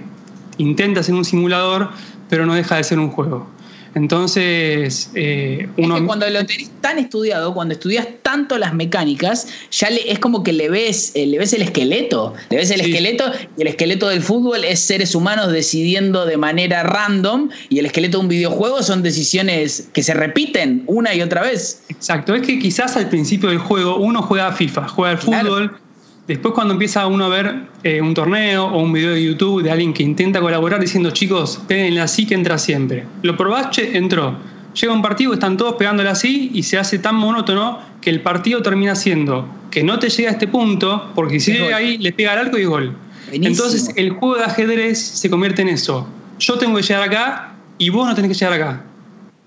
intenta 0.57 1.03
ser 1.03 1.15
un 1.15 1.25
simulador, 1.25 1.89
pero 2.29 2.45
no 2.45 2.55
deja 2.55 2.77
de 2.77 2.83
ser 2.83 2.99
un 2.99 3.09
juego. 3.09 3.47
Entonces, 3.95 5.09
eh, 5.15 5.69
uno. 5.77 5.95
Es 5.95 6.01
que 6.01 6.07
cuando 6.07 6.29
lo 6.29 6.45
tenés 6.45 6.69
tan 6.81 6.99
estudiado, 6.99 7.53
cuando 7.53 7.73
estudias 7.73 8.05
tanto 8.23 8.57
las 8.57 8.73
mecánicas, 8.73 9.47
ya 9.71 9.89
le, 9.89 10.11
es 10.11 10.19
como 10.19 10.43
que 10.43 10.51
le 10.51 10.69
ves, 10.69 11.13
eh, 11.15 11.25
le 11.25 11.39
ves 11.39 11.53
el 11.53 11.61
esqueleto. 11.61 12.33
Le 12.49 12.57
ves 12.57 12.71
el 12.71 12.81
esqueleto 12.81 13.31
y 13.57 13.61
el 13.61 13.67
esqueleto 13.67 14.09
del 14.09 14.21
fútbol 14.21 14.65
es 14.65 14.81
seres 14.81 15.15
humanos 15.15 15.49
decidiendo 15.49 16.25
de 16.25 16.35
manera 16.35 16.83
random 16.83 17.49
y 17.69 17.79
el 17.79 17.85
esqueleto 17.85 18.17
de 18.17 18.23
un 18.23 18.27
videojuego 18.27 18.83
son 18.83 19.01
decisiones 19.01 19.87
que 19.93 20.03
se 20.03 20.13
repiten 20.13 20.83
una 20.87 21.15
y 21.15 21.21
otra 21.21 21.41
vez. 21.41 21.83
Exacto, 21.87 22.35
es 22.35 22.45
que 22.45 22.59
quizás 22.59 22.97
al 22.97 23.07
principio 23.07 23.47
del 23.47 23.59
juego 23.59 23.95
uno 23.95 24.21
juega 24.21 24.47
a 24.47 24.51
FIFA, 24.51 24.89
juega 24.89 25.11
al 25.11 25.17
fútbol. 25.19 25.79
Después 26.27 26.53
cuando 26.53 26.73
empieza 26.73 27.05
uno 27.05 27.25
a 27.25 27.29
ver 27.29 27.55
eh, 27.83 28.01
un 28.01 28.13
torneo 28.13 28.65
o 28.65 28.81
un 28.81 28.91
video 28.91 29.11
de 29.11 29.23
YouTube 29.23 29.61
de 29.61 29.69
alguien 29.69 29.93
que 29.93 30.01
intenta 30.01 30.41
colaborar 30.41 30.79
diciendo, 30.79 31.11
chicos, 31.11 31.61
péguenle 31.67 32.01
así 32.01 32.25
que 32.25 32.33
entra 32.33 32.57
siempre. 32.57 33.05
Lo 33.21 33.37
probaste, 33.37 33.95
entró. 33.95 34.35
Llega 34.73 34.91
un 34.91 35.01
partido, 35.01 35.33
están 35.33 35.55
todos 35.55 35.75
pegándole 35.75 36.09
así 36.09 36.49
y 36.53 36.63
se 36.63 36.77
hace 36.77 36.99
tan 36.99 37.15
monótono 37.15 37.79
que 38.01 38.09
el 38.09 38.21
partido 38.21 38.61
termina 38.61 38.95
siendo 38.95 39.47
que 39.75 39.83
no 39.83 39.99
te 39.99 40.09
llega 40.09 40.29
a 40.29 40.31
este 40.31 40.47
punto, 40.47 41.11
porque 41.15 41.37
si 41.37 41.51
llega 41.51 41.75
ahí, 41.75 41.97
le 41.97 42.13
pega 42.13 42.31
al 42.31 42.37
arco 42.37 42.57
y 42.57 42.63
gol. 42.63 42.95
Entonces 43.29 43.91
el 43.97 44.11
juego 44.11 44.37
de 44.37 44.45
ajedrez 44.45 44.97
se 44.97 45.29
convierte 45.29 45.63
en 45.63 45.67
eso. 45.67 46.07
Yo 46.39 46.57
tengo 46.57 46.77
que 46.77 46.81
llegar 46.81 47.03
acá 47.03 47.55
y 47.77 47.89
vos 47.89 48.07
no 48.07 48.15
tenés 48.15 48.31
que 48.31 48.35
llegar 48.35 48.53
acá. 48.53 48.83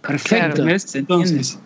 Perfecto. 0.03 0.67
Entonces, 0.69 1.59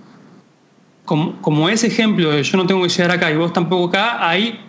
como, 1.04 1.42
como 1.42 1.69
ese 1.69 1.88
ejemplo 1.88 2.31
de 2.31 2.45
yo 2.45 2.57
no 2.57 2.64
tengo 2.64 2.85
que 2.85 2.88
llegar 2.88 3.11
acá 3.11 3.33
y 3.33 3.37
vos 3.37 3.52
tampoco 3.52 3.88
acá, 3.88 4.28
ahí 4.28 4.61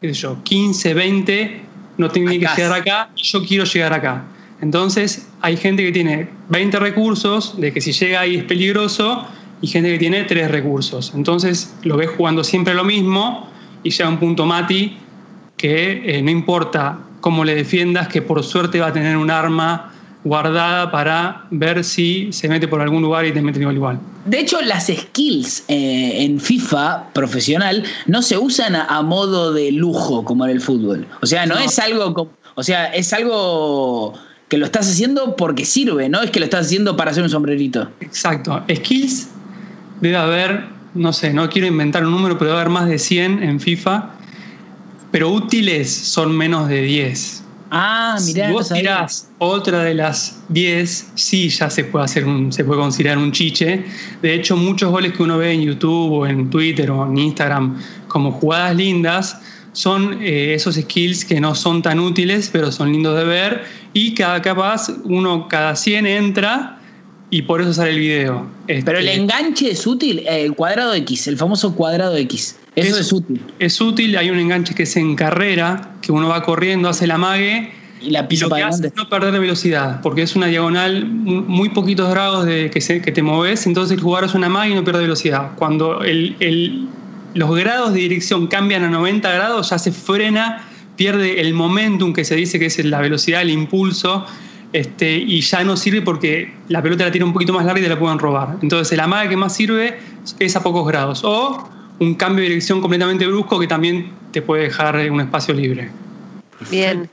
qué 0.00 0.14
sé 0.14 0.20
yo, 0.20 0.42
15, 0.42 0.94
20, 0.94 1.60
no 1.98 2.10
tienen 2.10 2.40
que 2.40 2.46
llegar 2.46 2.72
acá, 2.72 3.10
yo 3.16 3.44
quiero 3.44 3.64
llegar 3.64 3.92
acá. 3.92 4.24
Entonces 4.60 5.28
hay 5.40 5.56
gente 5.56 5.84
que 5.84 5.92
tiene 5.92 6.28
20 6.48 6.78
recursos, 6.78 7.60
de 7.60 7.72
que 7.72 7.80
si 7.80 7.92
llega 7.92 8.20
ahí 8.20 8.36
es 8.36 8.44
peligroso, 8.44 9.26
y 9.60 9.66
gente 9.66 9.90
que 9.90 9.98
tiene 9.98 10.24
3 10.24 10.50
recursos. 10.50 11.12
Entonces 11.14 11.74
lo 11.82 11.96
ves 11.96 12.10
jugando 12.16 12.44
siempre 12.44 12.74
lo 12.74 12.84
mismo 12.84 13.48
y 13.82 13.90
llega 13.90 14.08
un 14.08 14.18
punto 14.18 14.46
Mati 14.46 14.96
que 15.56 16.18
eh, 16.18 16.22
no 16.22 16.30
importa 16.30 17.00
cómo 17.20 17.44
le 17.44 17.56
defiendas, 17.56 18.06
que 18.08 18.22
por 18.22 18.42
suerte 18.44 18.78
va 18.78 18.88
a 18.88 18.92
tener 18.92 19.16
un 19.16 19.30
arma 19.30 19.92
guardada 20.24 20.90
para 20.90 21.46
ver 21.50 21.84
si 21.84 22.32
se 22.32 22.48
mete 22.48 22.66
por 22.68 22.80
algún 22.80 23.02
lugar 23.02 23.24
y 23.26 23.32
te 23.32 23.40
mete 23.40 23.60
igual 23.60 23.76
igual. 23.76 24.00
De 24.26 24.40
hecho, 24.40 24.60
las 24.60 24.88
skills 24.88 25.64
eh, 25.68 26.24
en 26.24 26.40
FIFA 26.40 27.10
profesional 27.12 27.84
no 28.06 28.22
se 28.22 28.36
usan 28.36 28.76
a, 28.76 29.02
modo 29.02 29.52
de 29.52 29.72
lujo 29.72 30.24
como 30.24 30.44
en 30.44 30.50
el 30.50 30.60
fútbol. 30.60 31.06
O 31.22 31.26
sea, 31.26 31.46
no, 31.46 31.56
es 31.58 31.78
algo, 31.78 32.30
o 32.54 32.62
sea, 32.62 32.86
es 32.86 33.12
algo 33.12 34.14
que 34.48 34.58
lo 34.58 34.66
estás 34.66 34.90
haciendo 34.90 35.36
porque 35.36 35.64
sirve, 35.64 36.08
no 36.08 36.20
es 36.22 36.30
que 36.30 36.40
lo 36.40 36.44
estás 36.44 36.66
haciendo 36.66 36.96
para 36.96 37.10
hacer 37.10 37.22
un 37.22 37.30
sombrerito. 37.30 37.88
Exacto. 38.00 38.62
Skills 38.70 39.28
debe 40.00 40.16
haber, 40.16 40.64
no 40.94 41.12
sé, 41.12 41.32
no 41.32 41.48
quiero 41.48 41.68
inventar 41.68 42.04
un 42.04 42.10
número, 42.10 42.36
pero 42.38 42.50
debe 42.50 42.60
haber 42.60 42.72
más 42.72 42.88
de 42.88 42.98
100 42.98 43.42
en 43.42 43.60
FIFA, 43.60 44.10
pero 45.10 45.30
útiles 45.30 45.90
son 45.90 46.36
menos 46.36 46.68
de 46.68 46.82
10. 46.82 47.44
Ah, 47.70 48.16
mirá. 48.24 48.46
Si 48.46 48.52
vos 48.52 48.68
tirás 48.68 49.30
otra 49.38 49.82
de 49.82 49.94
las 49.94 50.40
10, 50.48 51.12
sí 51.14 51.48
ya 51.48 51.68
se 51.68 51.84
puede 51.84 52.04
hacer 52.06 52.24
un, 52.24 52.52
se 52.52 52.64
puede 52.64 52.80
considerar 52.80 53.18
un 53.18 53.32
chiche. 53.32 53.84
De 54.22 54.34
hecho, 54.34 54.56
muchos 54.56 54.90
goles 54.90 55.12
que 55.12 55.22
uno 55.22 55.38
ve 55.38 55.52
en 55.52 55.62
YouTube 55.62 56.12
o 56.12 56.26
en 56.26 56.48
Twitter 56.50 56.90
o 56.90 57.06
en 57.06 57.18
Instagram 57.18 57.78
como 58.08 58.32
jugadas 58.32 58.74
lindas 58.76 59.38
son 59.72 60.18
eh, 60.22 60.54
esos 60.54 60.76
skills 60.76 61.24
que 61.24 61.40
no 61.40 61.54
son 61.54 61.82
tan 61.82 62.00
útiles, 62.00 62.48
pero 62.52 62.72
son 62.72 62.92
lindos 62.92 63.16
de 63.16 63.24
ver. 63.24 63.64
Y 63.92 64.14
cada 64.14 64.40
capaz, 64.40 64.88
uno 65.04 65.46
cada 65.48 65.76
100 65.76 66.06
entra 66.06 66.77
y 67.30 67.42
por 67.42 67.60
eso 67.60 67.72
sale 67.74 67.90
el 67.90 67.98
video. 67.98 68.46
Pero 68.66 68.98
el 68.98 69.08
este, 69.08 69.20
enganche 69.20 69.70
es 69.70 69.86
útil, 69.86 70.24
el 70.26 70.54
cuadrado 70.54 70.94
X, 70.94 71.26
el 71.28 71.36
famoso 71.36 71.74
cuadrado 71.74 72.16
X. 72.16 72.56
Eso 72.74 72.98
es, 72.98 73.12
útil. 73.12 73.40
Es 73.58 73.80
útil, 73.80 74.16
hay 74.16 74.30
un 74.30 74.38
enganche 74.38 74.74
que 74.74 74.84
es 74.84 74.96
en 74.96 75.16
carrera, 75.16 75.96
que 76.00 76.12
uno 76.12 76.28
va 76.28 76.42
corriendo, 76.42 76.88
hace 76.88 77.06
la 77.06 77.18
mague 77.18 77.72
y 78.00 78.10
la 78.10 78.28
pisa 78.28 78.48
para 78.48 78.68
hace 78.68 78.92
no 78.94 79.08
perder 79.08 79.38
velocidad, 79.40 80.00
porque 80.02 80.22
es 80.22 80.36
una 80.36 80.46
diagonal 80.46 81.06
muy 81.06 81.70
poquitos 81.70 82.08
grados 82.10 82.46
de 82.46 82.70
que, 82.70 82.80
se, 82.80 83.02
que 83.02 83.12
te 83.12 83.22
moves, 83.22 83.66
entonces 83.66 83.96
el 83.96 84.02
jugador 84.02 84.28
hace 84.28 84.36
una 84.36 84.48
mague 84.48 84.72
y 84.72 84.74
no 84.74 84.84
pierde 84.84 85.00
velocidad. 85.00 85.52
Cuando 85.56 86.02
el, 86.02 86.86
los 87.34 87.56
grados 87.56 87.92
de 87.92 88.00
dirección 88.00 88.46
cambian 88.46 88.84
a 88.84 88.88
90 88.88 89.30
grados, 89.32 89.70
ya 89.70 89.78
se 89.78 89.92
frena, 89.92 90.64
pierde 90.96 91.40
el 91.40 91.54
momentum 91.54 92.12
que 92.12 92.24
se 92.24 92.36
dice 92.36 92.58
que 92.58 92.66
es 92.66 92.84
la 92.84 93.00
velocidad, 93.00 93.42
el 93.42 93.50
impulso, 93.50 94.24
este, 94.72 95.16
y 95.16 95.40
ya 95.40 95.64
no 95.64 95.76
sirve 95.76 96.02
porque 96.02 96.52
la 96.68 96.82
pelota 96.82 97.04
la 97.04 97.10
tira 97.10 97.24
un 97.24 97.32
poquito 97.32 97.52
más 97.52 97.64
larga 97.64 97.80
y 97.80 97.82
te 97.84 97.88
la 97.88 97.98
pueden 97.98 98.18
robar. 98.18 98.56
Entonces 98.62 98.92
el 98.92 99.00
amague 99.00 99.30
que 99.30 99.36
más 99.36 99.54
sirve 99.54 99.98
es 100.38 100.56
a 100.56 100.62
pocos 100.62 100.86
grados. 100.86 101.22
O 101.24 101.68
un 101.98 102.14
cambio 102.14 102.42
de 102.42 102.50
dirección 102.50 102.80
completamente 102.80 103.26
brusco 103.26 103.58
que 103.58 103.66
también 103.66 104.12
te 104.32 104.42
puede 104.42 104.64
dejar 104.64 104.96
un 105.10 105.20
espacio 105.20 105.54
libre. 105.54 105.90
Bien. 106.70 107.08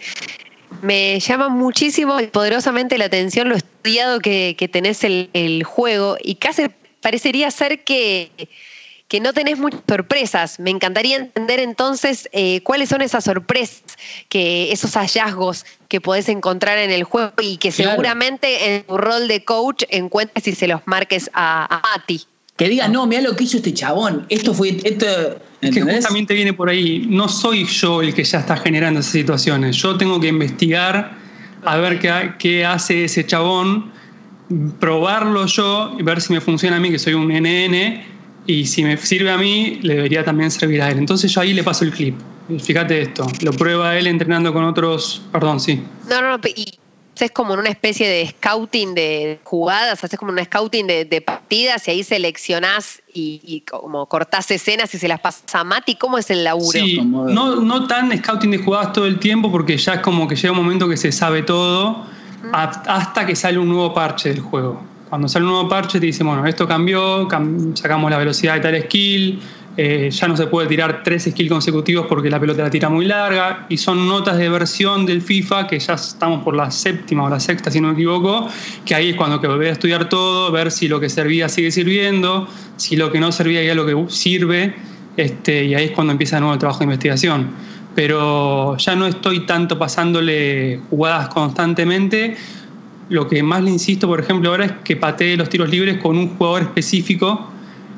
Me 0.81 1.19
llama 1.19 1.49
muchísimo 1.49 2.19
y 2.19 2.27
poderosamente 2.27 2.97
la 2.97 3.05
atención 3.05 3.49
lo 3.49 3.55
estudiado 3.55 4.19
que, 4.19 4.69
tenés 4.71 5.03
el, 5.03 5.29
el 5.33 5.63
juego 5.63 6.17
y 6.21 6.35
casi 6.35 6.63
parecería 7.01 7.49
ser 7.51 7.83
que 7.83 8.29
que 9.07 9.19
no 9.19 9.33
tenés 9.33 9.59
muchas 9.59 9.81
sorpresas. 9.87 10.59
Me 10.59 10.71
encantaría 10.71 11.17
entender 11.17 11.59
entonces 11.59 12.27
eh, 12.31 12.61
cuáles 12.61 12.89
son 12.89 13.01
esas 13.01 13.23
sorpresas, 13.23 13.83
que 14.29 14.71
esos 14.71 14.93
hallazgos 14.93 15.65
que 15.87 16.01
podés 16.01 16.27
encontrar 16.29 16.79
en 16.79 16.91
el 16.91 17.03
juego 17.03 17.33
y 17.41 17.57
que 17.57 17.71
seguramente 17.71 18.75
en 18.75 18.83
tu 18.83 18.97
rol 18.97 19.27
de 19.27 19.43
coach 19.43 19.83
encuentres 19.89 20.47
y 20.47 20.55
se 20.55 20.67
los 20.67 20.81
marques 20.85 21.29
a, 21.33 21.81
Mati. 21.83 22.23
Que 22.57 22.69
diga, 22.69 22.87
no, 22.87 23.05
mira 23.05 23.21
lo 23.21 23.35
que 23.35 23.43
hizo 23.43 23.57
este 23.57 23.73
chabón. 23.73 24.25
Esto 24.29 24.53
fue. 24.53 24.77
Esto, 24.83 25.05
es 25.61 25.71
que 25.71 25.81
justamente 25.81 26.33
viene 26.33 26.53
por 26.53 26.69
ahí. 26.69 27.05
No 27.07 27.27
soy 27.27 27.65
yo 27.65 28.01
el 28.01 28.13
que 28.13 28.23
ya 28.23 28.39
está 28.39 28.55
generando 28.55 29.01
esas 29.01 29.11
situaciones. 29.11 29.75
Yo 29.75 29.97
tengo 29.97 30.19
que 30.21 30.27
investigar 30.27 31.17
a 31.63 31.77
ver 31.77 31.99
qué, 31.99 32.33
qué 32.39 32.65
hace 32.65 33.05
ese 33.05 33.25
chabón, 33.25 33.91
probarlo 34.79 35.45
yo 35.47 35.95
y 35.99 36.03
ver 36.03 36.21
si 36.21 36.31
me 36.31 36.39
funciona 36.39 36.77
a 36.77 36.79
mí, 36.79 36.91
que 36.91 36.99
soy 36.99 37.13
un 37.13 37.27
NN 37.27 38.14
y 38.47 38.65
si 38.65 38.83
me 38.83 38.97
sirve 38.97 39.31
a 39.31 39.37
mí, 39.37 39.79
le 39.81 39.95
debería 39.95 40.23
también 40.23 40.51
servir 40.51 40.81
a 40.81 40.91
él. 40.91 40.97
Entonces 40.97 41.31
yo 41.31 41.41
ahí 41.41 41.53
le 41.53 41.63
paso 41.63 41.83
el 41.83 41.91
clip. 41.91 42.15
Fíjate 42.59 43.01
esto, 43.01 43.25
lo 43.41 43.51
prueba 43.53 43.97
él 43.97 44.05
entrenando 44.05 44.53
con 44.53 44.63
otros, 44.63 45.21
perdón, 45.31 45.59
sí. 45.59 45.81
No, 46.07 46.21
no, 46.21 46.37
no, 46.37 46.43
y 46.55 46.77
haces 47.15 47.31
como 47.31 47.53
una 47.53 47.69
especie 47.69 48.07
de 48.07 48.27
scouting 48.27 48.93
de 48.93 49.39
jugadas, 49.43 50.03
haces 50.03 50.19
como 50.19 50.31
un 50.31 50.43
scouting 50.43 50.85
de, 50.85 51.23
partidas 51.25 51.87
y 51.87 51.91
ahí 51.91 52.03
seleccionás 52.03 53.01
y, 53.13 53.63
como 53.69 54.05
cortás 54.07 54.51
escenas 54.51 54.93
y 54.93 54.99
se 54.99 55.07
las 55.07 55.21
pasas 55.21 55.55
a 55.55 55.63
Mati. 55.63 55.95
¿Cómo 55.95 56.19
es 56.19 56.29
el 56.29 56.43
laburo? 56.43 56.71
Sí, 56.71 57.01
no, 57.01 57.55
no 57.55 57.87
tan 57.87 58.15
scouting 58.15 58.51
de 58.51 58.57
jugadas 58.59 58.93
todo 58.93 59.07
el 59.07 59.17
tiempo 59.17 59.51
porque 59.51 59.77
ya 59.77 59.95
es 59.95 59.99
como 60.01 60.27
que 60.27 60.35
llega 60.35 60.51
un 60.51 60.57
momento 60.57 60.87
que 60.87 60.97
se 60.97 61.11
sabe 61.11 61.41
todo 61.41 62.05
hasta 62.53 63.25
que 63.25 63.35
sale 63.35 63.57
un 63.57 63.69
nuevo 63.69 63.93
parche 63.93 64.29
del 64.29 64.41
juego. 64.41 64.94
Cuando 65.09 65.27
sale 65.27 65.45
un 65.45 65.51
nuevo 65.51 65.69
parche 65.69 65.99
te 65.99 66.07
dice, 66.07 66.23
bueno, 66.23 66.45
esto 66.45 66.67
cambió, 66.67 67.27
sacamos 67.75 68.09
la 68.09 68.17
velocidad 68.17 68.55
de 68.55 68.59
tal 68.59 68.81
skill, 68.83 69.39
eh, 69.77 70.09
ya 70.09 70.27
no 70.27 70.37
se 70.37 70.47
puede 70.47 70.67
tirar 70.67 71.03
tres 71.03 71.25
skills 71.29 71.49
consecutivos 71.49 72.05
porque 72.07 72.29
la 72.29 72.39
pelota 72.39 72.63
la 72.63 72.69
tira 72.69 72.89
muy 72.89 73.05
larga, 73.05 73.65
y 73.69 73.77
son 73.77 74.07
notas 74.07 74.37
de 74.37 74.49
versión 74.49 75.05
del 75.05 75.21
FIFA, 75.21 75.67
que 75.67 75.79
ya 75.79 75.93
estamos 75.93 76.43
por 76.43 76.55
la 76.55 76.71
séptima 76.71 77.25
o 77.25 77.29
la 77.29 77.39
sexta, 77.39 77.69
si 77.69 77.81
no 77.81 77.89
me 77.89 77.93
equivoco, 77.93 78.47
que 78.85 78.95
ahí 78.95 79.11
es 79.11 79.15
cuando 79.15 79.39
que 79.39 79.47
volver 79.47 79.69
a 79.69 79.71
estudiar 79.73 80.09
todo, 80.09 80.51
ver 80.51 80.71
si 80.71 80.87
lo 80.87 80.99
que 80.99 81.09
servía 81.09 81.49
sigue 81.49 81.71
sirviendo, 81.71 82.47
si 82.77 82.95
lo 82.95 83.11
que 83.11 83.19
no 83.19 83.31
servía 83.31 83.63
ya 83.63 83.71
es 83.71 83.77
lo 83.77 83.85
que 83.85 84.11
sirve, 84.11 84.75
este, 85.17 85.65
y 85.65 85.75
ahí 85.75 85.85
es 85.85 85.91
cuando 85.91 86.11
empieza 86.11 86.37
de 86.37 86.41
nuevo 86.41 86.53
el 86.53 86.59
trabajo 86.59 86.79
de 86.79 86.85
investigación. 86.85 87.49
Pero 87.95 88.75
ya 88.77 88.95
no 88.95 89.07
estoy 89.07 89.45
tanto 89.45 89.79
pasándole 89.79 90.81
jugadas 90.89 91.29
constantemente. 91.29 92.35
Lo 93.09 93.27
que 93.27 93.43
más 93.43 93.63
le 93.63 93.71
insisto, 93.71 94.07
por 94.07 94.19
ejemplo, 94.19 94.49
ahora 94.49 94.65
es 94.65 94.71
que 94.83 94.95
patee 94.95 95.37
los 95.37 95.49
tiros 95.49 95.69
libres 95.69 95.99
con 96.01 96.17
un 96.17 96.35
jugador 96.35 96.63
específico 96.63 97.49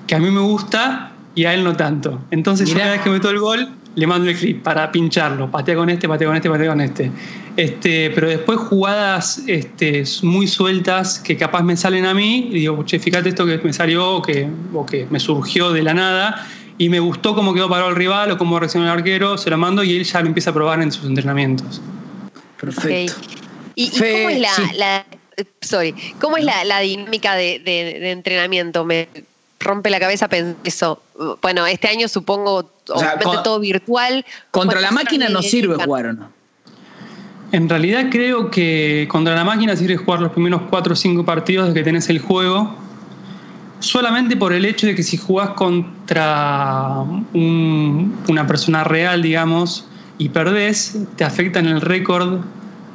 que 0.06 0.16
a 0.16 0.20
mí 0.20 0.30
me 0.32 0.42
gusta 0.42 1.12
y 1.36 1.46
a 1.46 1.54
él 1.54 1.64
no 1.64 1.76
tanto. 1.76 2.20
Entonces, 2.32 2.72
una 2.74 2.92
vez 2.92 3.02
que 3.02 3.10
meto 3.10 3.30
el 3.30 3.40
gol, 3.40 3.70
le 3.96 4.06
mando 4.06 4.30
el 4.30 4.38
clip 4.38 4.64
para 4.64 4.92
pincharlo. 4.92 5.50
Patea 5.50 5.76
con 5.76 5.90
este, 5.90 6.08
patea 6.08 6.28
con 6.28 6.36
este, 6.36 6.50
patea 6.50 6.70
con 6.70 6.82
este. 6.82 7.12
este 7.56 8.12
pero 8.14 8.30
después 8.30 8.60
jugadas 8.60 9.44
este, 9.48 10.04
muy 10.22 10.48
sueltas 10.48 11.20
que 11.20 11.36
capaz 11.36 11.64
me 11.64 11.76
salen 11.76 12.06
a 12.06 12.14
mí 12.14 12.50
y 12.52 12.60
digo, 12.60 12.84
che, 12.84 13.00
fíjate 13.00 13.30
esto 13.30 13.46
que 13.46 13.58
me 13.58 13.74
salió 13.74 14.08
o 14.18 14.22
que, 14.22 14.48
o 14.74 14.86
que 14.86 15.08
me 15.10 15.20
surgió 15.20 15.72
de 15.72 15.82
la 15.82 15.94
nada 15.94 16.48
y 16.78 16.90
me 16.90 17.00
gustó 17.00 17.34
cómo 17.34 17.54
quedó 17.56 17.70
parado 17.70 17.90
el 17.90 17.96
rival 17.96 18.32
o 18.32 18.38
cómo 18.38 18.60
reaccionó 18.60 18.86
el 18.86 18.92
arquero, 18.92 19.38
se 19.38 19.50
lo 19.50 19.58
mando 19.58 19.84
y 19.84 19.96
él 19.96 20.04
ya 20.04 20.22
lo 20.22 20.28
empieza 20.28 20.52
a 20.52 20.54
probar 20.54 20.82
en 20.82 20.92
sus 20.92 21.06
entrenamientos. 21.06 21.82
Perfecto. 22.60 23.14
¿Y, 23.80 23.92
cómo 23.92 24.30
es 24.30 24.40
la, 24.76 25.06
sorry, 25.62 25.94
cómo 26.20 26.38
es 26.38 26.44
la, 26.44 26.80
dinámica 26.80 27.36
de, 27.36 27.60
de 27.60 28.12
entrenamiento? 28.12 28.84
Me, 28.84 29.08
rompe 29.60 29.90
la 29.90 30.00
cabeza 30.00 30.30
eso. 30.64 31.02
Bueno, 31.42 31.66
este 31.66 31.88
año 31.88 32.08
supongo 32.08 32.64
todo 33.44 33.60
virtual. 33.60 34.26
Contra 34.52 34.80
la 34.80 34.92
máquina 34.92 35.30
no 35.30 35.42
sirve 35.42 35.76
jugar 35.84 36.08
o 36.08 36.14
no. 36.14 36.30
En 37.52 37.70
realidad 37.70 38.08
creo 38.12 38.52
que 38.52 39.08
contra 39.10 39.34
la 39.34 39.46
máquina 39.46 39.76
sirve 39.76 39.96
jugar 39.96 40.20
los 40.20 40.32
primeros 40.34 40.64
4 40.70 40.94
o 40.94 40.96
5 40.96 41.26
partidos 41.26 41.70
de 41.70 41.74
que 41.74 41.84
tenés 41.84 42.10
el 42.10 42.20
juego. 42.20 42.76
Solamente 43.80 44.36
por 44.36 44.54
el 44.54 44.66
hecho 44.66 44.88
de 44.88 44.96
que 44.96 45.04
si 45.04 45.18
jugás 45.18 45.52
contra 45.52 47.04
una 47.34 48.48
persona 48.48 48.84
real, 48.84 49.22
digamos, 49.22 49.88
y 50.18 50.30
perdés, 50.30 50.98
te 51.16 51.24
afecta 51.24 51.60
en 51.60 51.68
el 51.68 51.82
récord 51.82 52.42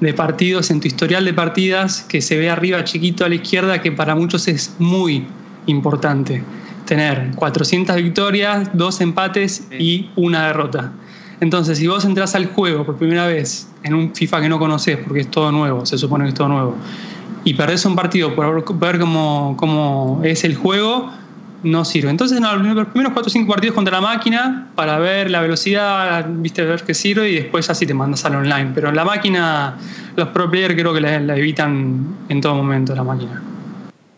de 0.02 0.14
partidos, 0.14 0.70
en 0.70 0.80
tu 0.80 0.88
historial 0.88 1.24
de 1.24 1.32
partidas, 1.32 2.02
que 2.02 2.20
se 2.20 2.36
ve 2.36 2.50
arriba 2.50 2.82
chiquito 2.84 3.24
a 3.24 3.28
la 3.28 3.36
izquierda, 3.36 3.80
que 3.80 3.92
para 3.92 4.14
muchos 4.14 4.48
es 4.48 4.74
muy 4.78 5.26
importante 5.66 6.42
tener 6.86 7.30
400 7.36 7.96
victorias, 7.96 8.68
dos 8.72 9.00
empates 9.00 9.66
y 9.78 10.10
una 10.16 10.48
derrota. 10.48 10.92
Entonces, 11.40 11.78
si 11.78 11.86
vos 11.86 12.04
entras 12.04 12.34
al 12.34 12.46
juego 12.46 12.84
por 12.84 12.96
primera 12.96 13.26
vez 13.26 13.68
en 13.84 13.94
un 13.94 14.14
FIFA 14.14 14.42
que 14.42 14.48
no 14.48 14.58
conoces, 14.58 14.98
porque 14.98 15.20
es 15.20 15.30
todo 15.30 15.52
nuevo, 15.52 15.86
se 15.86 15.96
supone 15.98 16.24
que 16.24 16.28
es 16.30 16.34
todo 16.34 16.48
nuevo, 16.48 16.76
y 17.44 17.54
perdés 17.54 17.84
un 17.84 17.96
partido 17.96 18.34
por 18.34 18.64
ver 18.78 18.98
cómo, 18.98 19.54
cómo 19.56 20.20
es 20.24 20.44
el 20.44 20.54
juego, 20.54 21.10
no 21.62 21.84
sirve. 21.84 22.10
Entonces, 22.10 22.40
no, 22.40 22.56
los 22.56 22.88
primeros 22.88 23.12
4 23.12 23.28
o 23.28 23.30
5 23.30 23.50
partidos 23.50 23.74
contra 23.74 24.00
la 24.00 24.00
máquina 24.00 24.68
para 24.74 24.98
ver 24.98 25.30
la 25.30 25.40
velocidad, 25.40 26.26
viste, 26.28 26.64
ver 26.64 26.82
qué 26.82 26.94
sirve 26.94 27.30
y 27.30 27.34
después 27.36 27.70
así 27.70 27.86
te 27.86 27.94
mandas 27.94 28.24
al 28.24 28.36
online. 28.36 28.70
Pero 28.74 28.88
en 28.88 28.96
la 28.96 29.04
máquina, 29.04 29.76
los 30.16 30.28
pro 30.28 30.50
players 30.50 30.74
creo 30.74 30.92
que 30.92 31.00
la 31.00 31.36
evitan 31.36 32.16
en 32.28 32.40
todo 32.40 32.54
momento, 32.54 32.94
la 32.94 33.04
máquina. 33.04 33.42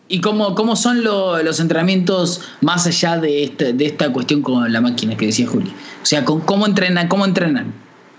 ¿Y 0.07 0.21
cómo, 0.21 0.53
cómo 0.53 0.75
son 0.75 1.03
los 1.03 1.59
entrenamientos 1.59 2.41
más 2.61 2.85
allá 2.85 3.17
de 3.17 3.45
esta, 3.45 3.71
de 3.71 3.85
esta 3.85 4.13
cuestión 4.13 4.43
con 4.43 4.71
la 4.71 4.79
máquina 4.79 5.17
que 5.17 5.27
decía 5.27 5.47
Juli? 5.47 5.73
O 6.01 6.05
sea, 6.05 6.23
¿cómo 6.23 6.65
entrenan? 6.67 7.07
Cómo 7.07 7.25
entrenan? 7.25 7.73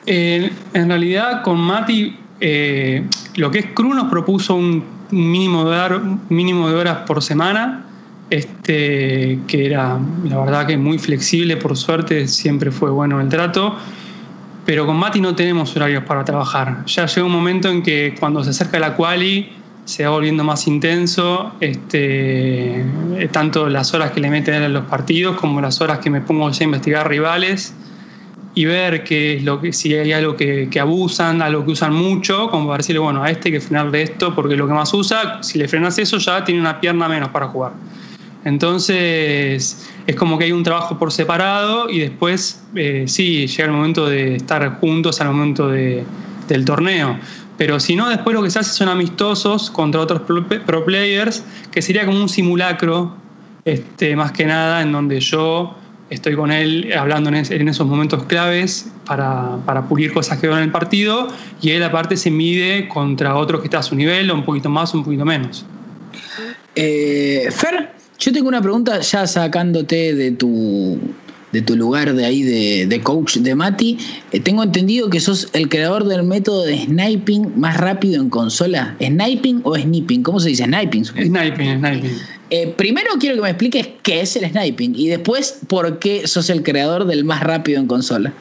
en 0.09 0.89
realidad, 0.89 1.43
con 1.43 1.59
Mati, 1.59 2.17
eh, 2.41 3.05
lo 3.35 3.51
que 3.51 3.59
es 3.59 3.67
Cru 3.75 3.93
nos 3.93 4.09
propuso 4.09 4.55
un 4.55 4.85
mínimo 5.11 5.69
de, 5.69 6.01
mínimo 6.29 6.69
de 6.69 6.77
horas 6.77 6.99
por 7.07 7.23
semana, 7.23 7.85
este, 8.31 9.39
que 9.47 9.67
era, 9.67 9.99
la 10.25 10.39
verdad, 10.41 10.67
que 10.67 10.77
muy 10.77 10.99
flexible, 10.99 11.57
por 11.57 11.77
suerte, 11.77 12.27
siempre 12.29 12.71
fue 12.71 12.91
bueno 12.91 13.21
el 13.21 13.29
trato. 13.29 13.77
Pero 14.65 14.85
con 14.85 14.97
Mati 14.97 15.21
no 15.21 15.35
tenemos 15.35 15.77
horarios 15.77 16.03
para 16.05 16.25
trabajar. 16.25 16.85
Ya 16.87 17.07
llega 17.07 17.25
un 17.25 17.33
momento 17.33 17.69
en 17.69 17.83
que 17.83 18.17
cuando 18.19 18.43
se 18.43 18.51
acerca 18.51 18.81
la 18.81 18.97
quali 18.97 19.53
se 19.85 20.05
va 20.05 20.11
volviendo 20.11 20.43
más 20.43 20.67
intenso, 20.67 21.53
este, 21.61 22.85
tanto 23.31 23.69
las 23.69 23.95
horas 23.95 24.11
que 24.11 24.21
le 24.21 24.29
meten 24.29 24.61
a 24.61 24.69
los 24.69 24.85
partidos 24.87 25.37
como 25.37 25.61
las 25.61 25.81
horas 25.81 26.01
que 26.01 26.11
me 26.11 26.21
pongo 26.21 26.49
a 26.49 26.53
investigar 26.65 27.09
rivales 27.09 27.73
y 28.57 28.65
ver 28.65 29.05
que 29.05 29.39
lo 29.43 29.61
que, 29.61 29.73
si 29.73 29.95
hay 29.95 30.13
algo 30.13 30.35
que, 30.35 30.69
abusan, 30.81 31.41
algo 31.43 31.65
que 31.65 31.71
usan 31.71 31.95
mucho, 31.95 32.51
como 32.51 32.67
para 32.67 32.79
decirle, 32.79 32.99
bueno, 32.99 33.23
a 33.23 33.31
este 33.31 33.49
hay 33.49 33.53
que 33.53 33.61
frenarle 33.61 34.03
esto 34.03 34.35
porque 34.35 34.57
lo 34.57 34.67
que 34.67 34.73
más 34.73 34.93
usa, 34.93 35.41
si 35.45 35.59
le 35.59 35.69
frenas 35.69 35.97
eso 35.99 36.19
ya 36.19 36.43
tiene 36.43 36.61
una 36.61 36.81
pierna 36.81 37.07
menos 37.07 37.29
para 37.29 37.47
jugar. 37.47 37.73
Entonces 38.47 39.91
es 40.07 40.15
como 40.15 40.39
que 40.39 40.45
hay 40.45 40.53
un 40.53 40.63
trabajo 40.63 40.97
por 41.01 41.11
separado 41.11 41.91
y 41.91 41.99
después 41.99 42.63
eh, 42.77 43.03
sí, 43.09 43.49
llega 43.49 43.65
el 43.65 43.73
momento 43.73 44.09
de 44.09 44.37
estar 44.37 44.79
juntos 44.79 45.21
al 45.21 45.33
momento 45.33 45.69
de, 45.69 46.05
del 46.47 46.65
torneo. 46.65 47.19
Pero 47.59 47.81
si 47.81 47.97
no, 47.97 48.09
después 48.09 48.37
lo 48.37 48.45
que 48.45 48.51
se 48.51 48.61
hace 48.61 48.71
son 48.71 48.89
amistosos 48.89 49.69
contra 49.69 50.01
otros 50.01 50.23
pro 50.23 50.85
players, 50.85 51.45
que 51.73 51.83
sería 51.83 52.07
como 52.07 52.21
un 52.21 52.29
simulacro, 52.29 53.17
este, 53.65 54.15
más 54.15 54.31
que 54.31 54.47
nada, 54.47 54.81
en 54.81 54.93
donde 54.93 55.19
yo 55.19 55.75
estoy 56.09 56.37
con 56.37 56.53
él 56.53 56.93
hablando 56.97 57.31
en, 57.31 57.69
esos 57.69 57.85
momentos 57.85 58.23
claves 58.27 58.93
para, 59.07 59.59
pulir 59.89 60.13
cosas 60.13 60.39
que 60.39 60.47
veo 60.47 60.57
en 60.57 60.63
el 60.63 60.71
partido, 60.71 61.27
y 61.61 61.71
él 61.71 61.83
aparte 61.83 62.17
se 62.17 62.31
mide 62.31 62.87
contra 62.87 63.35
otro 63.35 63.61
que 63.61 63.67
está 63.67 63.79
a 63.79 63.83
su 63.83 63.97
nivel, 63.97 64.31
o 64.31 64.35
un 64.35 64.45
poquito 64.45 64.69
más 64.69 64.95
un 64.95 65.03
poquito 65.03 65.25
menos. 65.25 65.67
Eh, 66.77 67.49
Fer, 67.51 67.96
yo 68.19 68.33
tengo 68.33 68.49
una 68.49 68.63
pregunta 68.63 69.01
ya 69.01 69.27
sacándote 69.27 70.15
de 70.15 70.31
tu 70.33 70.99
de 71.53 71.63
tu 71.63 71.77
lugar 71.77 72.13
de 72.13 72.25
ahí 72.25 72.43
de, 72.43 73.01
coach 73.03 73.37
de 73.39 73.55
Mati, 73.55 73.97
eh, 74.33 74.41
tengo 74.41 74.63
entendido 74.63 75.09
que 75.09 75.21
sos 75.21 75.49
el 75.55 75.71
creador 75.71 76.05
del 76.05 76.23
método 76.23 76.65
de 76.65 76.85
sniping 76.85 77.59
más 77.59 77.79
rápido 77.79 78.21
en 78.21 78.29
consola. 78.29 78.95
¿Sniping 79.01 79.61
o 79.65 79.75
sniping? 79.75 80.23
¿Cómo 80.23 80.39
se 80.39 80.51
dice? 80.51 80.65
Sniping. 80.65 81.05
Sniping, 81.05 81.79
sniping. 81.79 82.19
Eh, 82.51 82.75
primero 82.77 83.11
quiero 83.19 83.37
que 83.37 83.43
me 83.43 83.51
expliques 83.51 83.89
qué 84.03 84.21
es 84.21 84.37
el 84.37 84.51
sniping 84.51 84.95
y 84.95 85.09
después 85.09 85.61
por 85.67 85.99
qué 85.99 86.29
sos 86.29 86.51
el 86.51 86.63
creador 86.63 87.07
del 87.07 87.25
más 87.25 87.43
rápido 87.43 87.81
en 87.81 87.87
consola. 87.87 88.33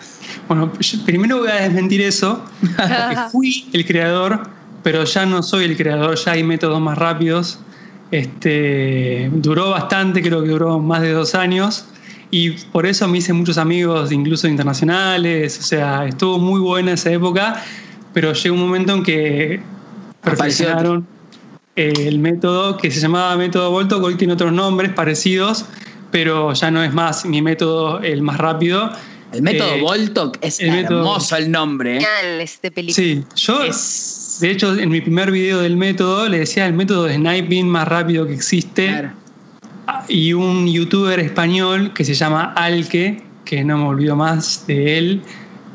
Bueno, 0.47 0.71
primero 1.05 1.39
voy 1.39 1.49
a 1.49 1.55
desmentir 1.55 2.01
eso, 2.01 2.43
porque 2.59 3.17
fui 3.31 3.65
el 3.71 3.85
creador, 3.85 4.49
pero 4.83 5.05
ya 5.05 5.25
no 5.25 5.41
soy 5.41 5.65
el 5.65 5.77
creador, 5.77 6.17
ya 6.17 6.33
hay 6.33 6.43
métodos 6.43 6.81
más 6.81 6.97
rápidos. 6.97 7.59
Este, 8.11 9.29
duró 9.33 9.71
bastante, 9.71 10.21
creo 10.21 10.43
que 10.43 10.49
duró 10.49 10.79
más 10.79 11.01
de 11.01 11.11
dos 11.11 11.35
años 11.35 11.85
y 12.31 12.51
por 12.51 12.85
eso 12.85 13.07
me 13.07 13.19
hice 13.19 13.33
muchos 13.33 13.57
amigos, 13.57 14.11
incluso 14.11 14.47
internacionales, 14.47 15.59
o 15.59 15.63
sea, 15.63 16.05
estuvo 16.05 16.37
muy 16.37 16.59
buena 16.59 16.93
esa 16.93 17.11
época, 17.11 17.63
pero 18.13 18.33
llegó 18.33 18.55
un 18.55 18.61
momento 18.61 18.93
en 18.93 19.03
que 19.03 19.61
perfeccionaron 20.21 21.07
el 21.75 22.19
método 22.19 22.77
que 22.77 22.89
se 22.89 22.99
llamaba 22.99 23.35
método 23.35 23.71
Volto, 23.71 23.99
que 23.99 24.05
hoy 24.05 24.15
tiene 24.15 24.33
otros 24.33 24.53
nombres 24.53 24.91
parecidos, 24.93 25.65
pero 26.11 26.53
ya 26.53 26.71
no 26.71 26.83
es 26.83 26.93
más 26.93 27.25
mi 27.25 27.41
método 27.41 27.99
el 28.01 28.21
más 28.21 28.37
rápido. 28.37 28.91
El 29.33 29.41
método 29.41 29.75
eh, 29.75 29.81
Volto 29.81 30.31
es 30.41 30.59
hermoso 30.61 31.35
el 31.35 31.51
nombre. 31.51 31.97
¿eh? 31.97 32.41
Este 32.41 32.71
sí, 32.91 33.23
yo 33.35 33.63
de 34.39 34.51
hecho 34.51 34.77
en 34.77 34.89
mi 34.89 35.01
primer 35.01 35.31
video 35.31 35.61
del 35.61 35.77
método 35.77 36.27
le 36.27 36.39
decía 36.39 36.65
el 36.65 36.73
método 36.73 37.05
de 37.05 37.15
sniping 37.15 37.67
más 37.67 37.87
rápido 37.87 38.25
que 38.27 38.33
existe. 38.33 38.87
Claro. 38.87 39.11
Y 40.07 40.33
un 40.33 40.67
youtuber 40.67 41.19
español 41.19 41.93
que 41.93 42.03
se 42.03 42.13
llama 42.13 42.53
Alke, 42.55 43.23
que 43.43 43.63
no 43.63 43.77
me 43.77 43.85
olvido 43.85 44.15
más 44.15 44.65
de 44.67 44.97
él, 44.97 45.21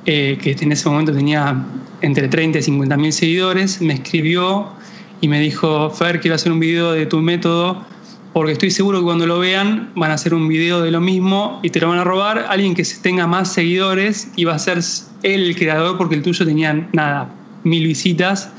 eh, 0.06 0.38
que 0.40 0.56
en 0.60 0.72
ese 0.72 0.88
momento 0.88 1.12
tenía 1.12 1.64
entre 2.00 2.28
30 2.28 2.58
y 2.58 2.62
50 2.62 2.96
mil 2.96 3.12
seguidores, 3.12 3.80
me 3.80 3.94
escribió 3.94 4.68
y 5.20 5.28
me 5.28 5.40
dijo, 5.40 5.90
Fer, 5.90 6.20
quiero 6.20 6.34
hacer 6.34 6.52
un 6.52 6.60
video 6.60 6.92
de 6.92 7.06
tu 7.06 7.20
método 7.20 7.84
porque 8.32 8.52
estoy 8.52 8.70
seguro 8.70 8.98
que 8.98 9.04
cuando 9.04 9.26
lo 9.26 9.38
vean 9.40 9.90
van 9.96 10.10
a 10.10 10.14
hacer 10.14 10.34
un 10.34 10.46
video 10.48 10.82
de 10.82 10.90
lo 10.90 11.00
mismo 11.00 11.60
y 11.62 11.70
te 11.70 11.80
lo 11.80 11.88
van 11.88 11.98
a 11.98 12.04
robar. 12.04 12.46
Alguien 12.48 12.74
que 12.74 12.84
tenga 13.02 13.26
más 13.26 13.52
seguidores 13.52 14.30
y 14.36 14.44
va 14.44 14.54
a 14.54 14.58
ser 14.58 14.78
él 15.22 15.48
el 15.48 15.56
creador 15.56 15.98
porque 15.98 16.14
el 16.14 16.22
tuyo 16.22 16.46
tenía 16.46 16.88
nada, 16.92 17.28
mil 17.64 17.86
visitas 17.86 18.52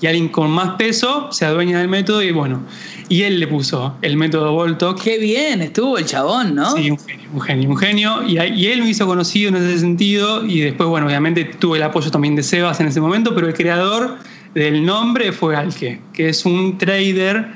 y 0.00 0.06
alguien 0.06 0.28
con 0.28 0.50
más 0.50 0.76
peso 0.76 1.32
se 1.32 1.44
adueña 1.44 1.78
del 1.78 1.88
método 1.88 2.22
y 2.22 2.32
bueno, 2.32 2.62
y 3.08 3.22
él 3.22 3.40
le 3.40 3.46
puso 3.46 3.96
el 4.02 4.16
método 4.16 4.52
Voltok. 4.52 5.00
Qué 5.00 5.18
bien, 5.18 5.62
estuvo 5.62 5.98
el 5.98 6.04
chabón, 6.04 6.54
¿no? 6.54 6.72
Sí, 6.72 6.90
un 6.90 6.98
genio, 6.98 7.28
un 7.32 7.40
genio, 7.40 7.70
un 7.70 7.76
genio. 7.76 8.22
Y, 8.26 8.38
y, 8.38 8.66
él 8.66 8.82
me 8.82 8.90
hizo 8.90 9.06
conocido 9.06 9.48
en 9.50 9.56
ese 9.56 9.78
sentido 9.78 10.44
y 10.44 10.60
después, 10.60 10.88
bueno, 10.88 11.06
obviamente 11.06 11.44
tuve 11.44 11.78
el 11.78 11.84
apoyo 11.84 12.10
también 12.10 12.36
de 12.36 12.42
Sebas 12.42 12.80
en 12.80 12.88
ese 12.88 13.00
momento, 13.00 13.34
pero 13.34 13.46
el 13.46 13.54
creador 13.54 14.18
del 14.54 14.84
nombre 14.84 15.32
fue 15.32 15.56
Alke, 15.56 16.00
que 16.12 16.28
es 16.28 16.44
un 16.44 16.78
trader 16.78 17.48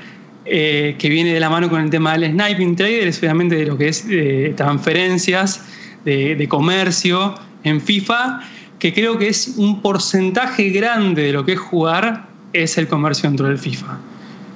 eh, 0.45 0.95
que 0.97 1.09
viene 1.09 1.33
de 1.33 1.39
la 1.39 1.49
mano 1.49 1.69
con 1.69 1.81
el 1.81 1.89
tema 1.89 2.17
del 2.17 2.31
sniping 2.31 2.75
trader, 2.75 3.07
es 3.07 3.19
obviamente 3.19 3.55
de 3.55 3.65
lo 3.65 3.77
que 3.77 3.89
es 3.89 4.05
eh, 4.09 4.53
transferencias 4.55 5.65
de, 6.05 6.35
de 6.35 6.47
comercio 6.47 7.35
en 7.63 7.81
FIFA, 7.81 8.39
que 8.79 8.93
creo 8.93 9.17
que 9.17 9.27
es 9.27 9.55
un 9.57 9.81
porcentaje 9.81 10.69
grande 10.69 11.23
de 11.23 11.33
lo 11.33 11.45
que 11.45 11.53
es 11.53 11.59
jugar, 11.59 12.27
es 12.53 12.77
el 12.77 12.87
comercio 12.87 13.29
dentro 13.29 13.47
del 13.47 13.57
FIFA. 13.57 13.99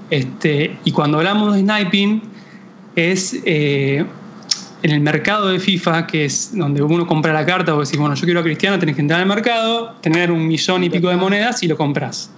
Este, 0.10 0.78
y 0.86 0.92
cuando 0.92 1.18
hablamos 1.18 1.54
de 1.54 1.62
sniping, 1.62 2.22
es 2.96 3.40
eh, 3.46 4.06
en 4.84 4.92
el 4.92 5.02
mercado 5.02 5.48
de 5.48 5.60
FIFA, 5.60 6.08
que 6.08 6.26
es 6.26 6.56
donde 6.56 6.82
uno 6.82 7.08
compra 7.08 7.34
la 7.34 7.46
carta, 7.46 7.76
o 7.76 7.80
decís, 7.80 7.98
bueno, 7.98 8.16
yo 8.16 8.26
quiero 8.26 8.40
a 8.42 8.44
Cristiano, 8.44 8.80
tenés 8.80 8.96
que 8.96 9.02
entrar 9.02 9.20
al 9.20 9.28
mercado, 9.28 9.96
tener 10.02 10.32
un 10.32 10.48
millón 10.48 10.84
y 10.84 10.90
pico 10.90 11.10
de 11.10 11.18
monedas 11.18 11.64
y 11.64 11.68
lo 11.68 11.78
compras. 11.78 12.30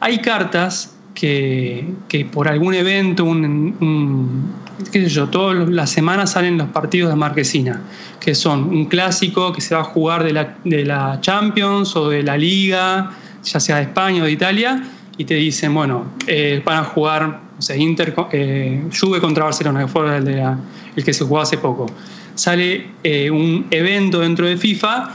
Hay 0.00 0.18
cartas 0.18 0.94
que, 1.14 1.86
que 2.08 2.24
por 2.24 2.46
algún 2.46 2.74
evento, 2.74 3.24
un, 3.24 3.44
un, 3.80 4.52
qué 4.92 5.02
sé 5.02 5.08
yo, 5.08 5.28
todas 5.28 5.68
las 5.68 5.90
semanas 5.90 6.32
salen 6.32 6.58
los 6.58 6.68
partidos 6.68 7.10
de 7.10 7.16
Marquesina, 7.16 7.80
que 8.20 8.34
son 8.34 8.64
un 8.64 8.86
clásico 8.86 9.52
que 9.52 9.60
se 9.60 9.74
va 9.74 9.82
a 9.82 9.84
jugar 9.84 10.24
de 10.24 10.32
la, 10.32 10.56
de 10.64 10.84
la 10.84 11.20
Champions 11.20 11.94
o 11.96 12.08
de 12.08 12.22
la 12.22 12.36
Liga, 12.36 13.10
ya 13.44 13.60
sea 13.60 13.76
de 13.76 13.82
España 13.82 14.22
o 14.22 14.26
de 14.26 14.32
Italia, 14.32 14.82
y 15.16 15.24
te 15.24 15.34
dicen, 15.34 15.74
bueno, 15.74 16.04
eh, 16.26 16.62
van 16.64 16.78
a 16.78 16.84
jugar, 16.84 17.40
o 17.58 17.62
sea, 17.62 17.76
Inter, 17.76 18.14
eh, 18.32 18.84
Juve 18.98 19.20
contra 19.20 19.44
Barcelona, 19.44 19.80
que 19.80 19.88
fue 19.88 20.16
el, 20.16 20.24
de 20.24 20.36
la, 20.36 20.58
el, 20.94 21.04
que 21.04 21.12
se 21.12 21.24
jugó 21.24 21.40
hace 21.40 21.58
poco. 21.58 21.86
Sale 22.34 22.86
eh, 23.02 23.30
un 23.30 23.66
evento 23.70 24.20
dentro 24.20 24.46
de 24.46 24.56
FIFA 24.56 25.10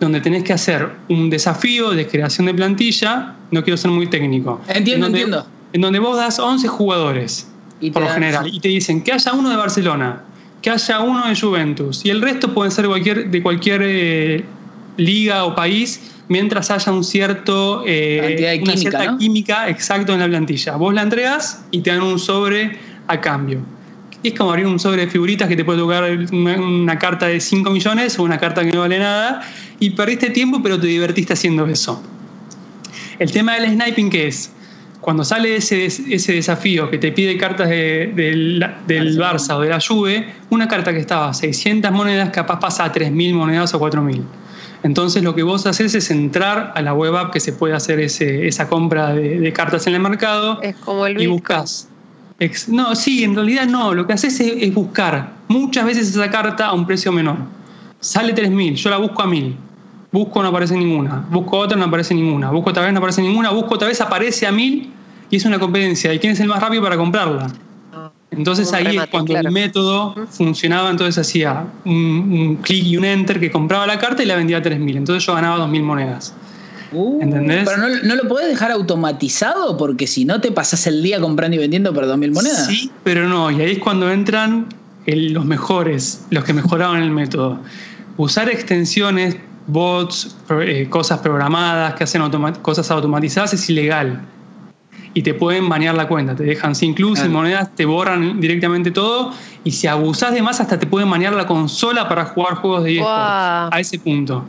donde 0.00 0.20
tenés 0.20 0.42
que 0.42 0.52
hacer 0.52 0.90
un 1.08 1.30
desafío 1.30 1.90
de 1.90 2.08
creación 2.08 2.46
de 2.46 2.54
plantilla, 2.54 3.36
no 3.50 3.62
quiero 3.62 3.76
ser 3.76 3.90
muy 3.90 4.08
técnico. 4.08 4.60
Entiendo, 4.68 5.06
en 5.06 5.12
donde, 5.12 5.20
entiendo. 5.20 5.46
En 5.74 5.80
donde 5.82 5.98
vos 5.98 6.16
das 6.16 6.38
11 6.38 6.66
jugadores, 6.66 7.51
Y 7.82 7.90
por 7.90 8.02
lo 8.02 8.08
dan- 8.08 8.14
general, 8.22 8.46
y 8.50 8.60
te 8.60 8.68
dicen 8.68 9.02
que 9.02 9.12
haya 9.12 9.32
uno 9.34 9.50
de 9.50 9.56
Barcelona, 9.56 10.22
que 10.62 10.70
haya 10.70 11.00
uno 11.00 11.28
de 11.28 11.38
Juventus, 11.38 12.04
y 12.04 12.10
el 12.10 12.22
resto 12.22 12.54
pueden 12.54 12.72
ser 12.72 12.86
cualquier, 12.86 13.30
de 13.30 13.42
cualquier 13.42 13.82
eh, 13.84 14.44
liga 14.96 15.44
o 15.44 15.54
país, 15.54 16.00
mientras 16.28 16.70
haya 16.70 16.92
un 16.92 17.04
cierto, 17.04 17.82
eh, 17.86 18.36
de 18.38 18.44
una 18.62 18.72
química, 18.72 18.76
cierta 18.78 19.04
¿no? 19.12 19.18
química 19.18 19.68
exacto 19.68 20.12
en 20.14 20.20
la 20.20 20.28
plantilla. 20.28 20.76
Vos 20.76 20.94
la 20.94 21.02
entregas 21.02 21.64
y 21.72 21.80
te 21.82 21.90
dan 21.90 22.02
un 22.02 22.18
sobre 22.18 22.78
a 23.08 23.20
cambio. 23.20 23.60
Es 24.22 24.34
como 24.34 24.50
abrir 24.52 24.66
un 24.68 24.78
sobre 24.78 25.04
de 25.04 25.10
figuritas 25.10 25.48
que 25.48 25.56
te 25.56 25.64
puede 25.64 25.80
tocar 25.80 26.04
una, 26.30 26.54
una 26.60 26.96
carta 26.96 27.26
de 27.26 27.40
5 27.40 27.68
millones 27.72 28.16
o 28.20 28.22
una 28.22 28.38
carta 28.38 28.64
que 28.64 28.70
no 28.70 28.80
vale 28.80 29.00
nada 29.00 29.42
y 29.80 29.90
perdiste 29.90 30.30
tiempo 30.30 30.62
pero 30.62 30.78
te 30.78 30.86
divertiste 30.86 31.32
haciendo 31.32 31.66
eso. 31.66 32.00
El 33.18 33.32
tema 33.32 33.54
del 33.56 33.72
sniping 33.72 34.10
que 34.10 34.28
es, 34.28 34.52
cuando 35.02 35.22
sale 35.24 35.56
ese, 35.56 35.84
ese 35.84 36.32
desafío 36.32 36.88
que 36.88 36.96
te 36.96 37.12
pide 37.12 37.36
cartas 37.36 37.68
de- 37.68 38.10
del, 38.16 38.64
del 38.86 39.18
Barça 39.18 39.56
o 39.56 39.60
de 39.60 39.68
la 39.68 39.78
Juve, 39.80 40.32
una 40.48 40.66
carta 40.68 40.92
que 40.94 41.00
estaba 41.00 41.28
a 41.28 41.34
600 41.34 41.90
monedas 41.92 42.30
capaz 42.30 42.58
pasa 42.58 42.84
a 42.84 42.92
3.000 42.92 43.34
monedas 43.34 43.74
o 43.74 43.80
4.000. 43.80 44.22
Entonces 44.84 45.22
lo 45.22 45.34
que 45.34 45.42
vos 45.42 45.66
haces 45.66 45.94
es 45.94 46.10
entrar 46.10 46.72
a 46.74 46.80
la 46.82 46.94
web 46.94 47.14
app 47.16 47.32
que 47.32 47.40
se 47.40 47.52
puede 47.52 47.74
hacer 47.74 48.00
ese- 48.00 48.46
esa 48.48 48.68
compra 48.68 49.12
de, 49.12 49.38
de 49.40 49.52
cartas 49.52 49.86
en 49.86 49.94
el 49.94 50.00
mercado 50.00 50.60
Es 50.62 50.76
como 50.76 51.04
el 51.06 51.12
y 51.14 51.26
Bitcoin. 51.26 51.30
buscas. 51.32 51.88
No, 52.68 52.94
sí, 52.96 53.22
en 53.24 53.34
realidad 53.34 53.66
no. 53.66 53.94
Lo 53.94 54.06
que 54.06 54.14
haces 54.14 54.38
es, 54.40 54.54
es 54.56 54.72
buscar 54.74 55.32
muchas 55.48 55.84
veces 55.84 56.08
esa 56.10 56.30
carta 56.30 56.66
a 56.66 56.72
un 56.72 56.86
precio 56.86 57.12
menor. 57.12 57.36
Sale 58.00 58.34
3.000, 58.34 58.74
yo 58.74 58.90
la 58.90 58.96
busco 58.96 59.22
a 59.22 59.26
1.000. 59.26 59.54
Busco, 60.12 60.42
no 60.42 60.48
aparece 60.48 60.76
ninguna. 60.76 61.24
Busco 61.30 61.56
otra, 61.58 61.76
no 61.76 61.86
aparece 61.86 62.14
ninguna. 62.14 62.50
Busco 62.50 62.70
otra 62.70 62.82
vez, 62.84 62.92
no 62.92 62.98
aparece 62.98 63.22
ninguna. 63.22 63.50
Busco 63.50 63.74
otra 63.74 63.88
vez, 63.88 64.00
aparece 64.00 64.46
a 64.46 64.52
1.000 64.52 64.90
y 65.30 65.36
es 65.36 65.44
una 65.46 65.58
competencia. 65.58 66.12
¿Y 66.12 66.18
quién 66.18 66.34
es 66.34 66.40
el 66.40 66.48
más 66.48 66.60
rápido 66.60 66.82
para 66.82 66.96
comprarla? 66.96 67.48
Entonces 68.30 68.72
ahí 68.72 68.84
remate, 68.84 69.04
es 69.04 69.10
cuando 69.10 69.32
claro. 69.32 69.48
el 69.48 69.52
método 69.54 70.14
funcionaba, 70.30 70.88
entonces 70.90 71.18
hacía 71.18 71.66
un, 71.84 71.92
un 71.94 72.56
clic 72.56 72.84
y 72.84 72.96
un 72.96 73.04
enter 73.04 73.38
que 73.38 73.50
compraba 73.50 73.86
la 73.86 73.98
carta 73.98 74.22
y 74.22 74.26
la 74.26 74.36
vendía 74.36 74.58
a 74.58 74.62
3.000. 74.62 74.96
Entonces 74.96 75.24
yo 75.26 75.34
ganaba 75.34 75.58
2.000 75.66 75.82
monedas. 75.82 76.34
Uh, 76.92 77.22
¿Entendés? 77.22 77.66
Pero 77.66 77.78
no, 77.78 77.88
no 78.02 78.14
lo 78.16 78.28
podés 78.28 78.48
dejar 78.48 78.70
automatizado 78.70 79.76
porque 79.78 80.06
si 80.06 80.24
no 80.26 80.40
te 80.42 80.50
pasás 80.50 80.86
el 80.86 81.02
día 81.02 81.20
comprando 81.20 81.56
y 81.56 81.58
vendiendo 81.60 81.92
por 81.94 82.04
2.000 82.06 82.32
monedas. 82.32 82.66
Sí, 82.66 82.90
pero 83.02 83.28
no. 83.28 83.50
Y 83.50 83.60
ahí 83.62 83.72
es 83.72 83.78
cuando 83.78 84.10
entran 84.10 84.66
el- 85.06 85.32
los 85.32 85.44
mejores, 85.46 86.26
los 86.30 86.44
que 86.44 86.52
mejoraban 86.52 87.02
el 87.02 87.10
método. 87.10 87.58
Usar 88.18 88.48
extensiones, 88.50 89.36
bots, 89.66 90.36
eh, 90.50 90.86
cosas 90.90 91.18
programadas 91.20 91.94
que 91.94 92.04
hacen 92.04 92.22
automa- 92.22 92.52
cosas 92.62 92.90
automatizadas 92.90 93.54
es 93.54 93.68
ilegal. 93.70 94.20
Y 95.14 95.22
te 95.22 95.34
pueden 95.34 95.68
banear 95.68 95.94
la 95.94 96.08
cuenta, 96.08 96.34
te 96.34 96.42
dejan 96.42 96.74
sin 96.74 96.94
club, 96.94 97.16
sin 97.18 97.30
monedas, 97.30 97.68
te 97.74 97.84
borran 97.84 98.40
directamente 98.40 98.90
todo. 98.90 99.30
Y 99.62 99.70
si 99.72 99.86
abusás 99.86 100.32
de 100.32 100.40
más, 100.40 100.58
hasta 100.60 100.78
te 100.78 100.86
pueden 100.86 101.10
banear 101.10 101.34
la 101.34 101.46
consola 101.46 102.08
para 102.08 102.24
jugar 102.24 102.54
juegos 102.54 102.84
de 102.84 102.92
eSports. 102.92 103.10
Guau. 103.12 103.68
A 103.72 103.78
ese 103.80 103.98
punto. 103.98 104.44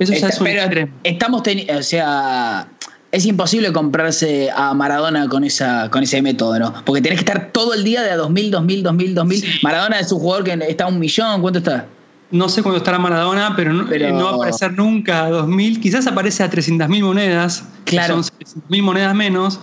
Eso 0.00 0.12
ya 0.12 0.28
es 0.28 0.38
un 0.40 0.44
pero 0.46 0.62
extremo. 0.62 0.92
estamos 1.04 1.42
teni- 1.44 1.78
o 1.78 1.82
sea, 1.84 2.66
es 3.12 3.24
imposible 3.24 3.72
comprarse 3.72 4.50
a 4.54 4.74
Maradona 4.74 5.28
con 5.28 5.44
esa 5.44 5.88
con 5.90 6.02
ese 6.02 6.20
método, 6.22 6.58
¿no? 6.58 6.74
Porque 6.84 7.00
tenés 7.02 7.18
que 7.22 7.30
estar 7.30 7.50
todo 7.52 7.72
el 7.74 7.84
día 7.84 8.02
de 8.02 8.10
a 8.10 8.16
2000, 8.16 8.50
2000, 8.50 8.82
2000, 8.82 9.14
2000. 9.14 9.40
Sí. 9.40 9.48
Maradona 9.62 10.00
es 10.00 10.10
un 10.10 10.18
jugador 10.18 10.44
que 10.44 10.58
está 10.68 10.84
a 10.84 10.88
un 10.88 10.98
millón, 10.98 11.40
¿cuánto 11.40 11.60
está? 11.60 11.86
No 12.30 12.48
sé 12.48 12.62
cuándo 12.62 12.78
estará 12.78 12.98
Maradona, 12.98 13.54
pero 13.56 13.72
no, 13.72 13.86
Pero- 13.88 14.08
eh, 14.08 14.12
no 14.12 14.24
va 14.26 14.30
a 14.30 14.34
aparecer 14.34 14.72
nunca 14.72 15.24
a 15.24 15.30
2.000. 15.30 15.80
Quizás 15.80 16.06
aparece 16.06 16.42
a 16.44 16.50
300.000 16.50 17.02
monedas. 17.02 17.64
que 17.84 17.96
Claro. 17.96 18.22
Son 18.22 18.32
300.000 18.38 18.82
monedas 18.82 19.14
menos. 19.14 19.58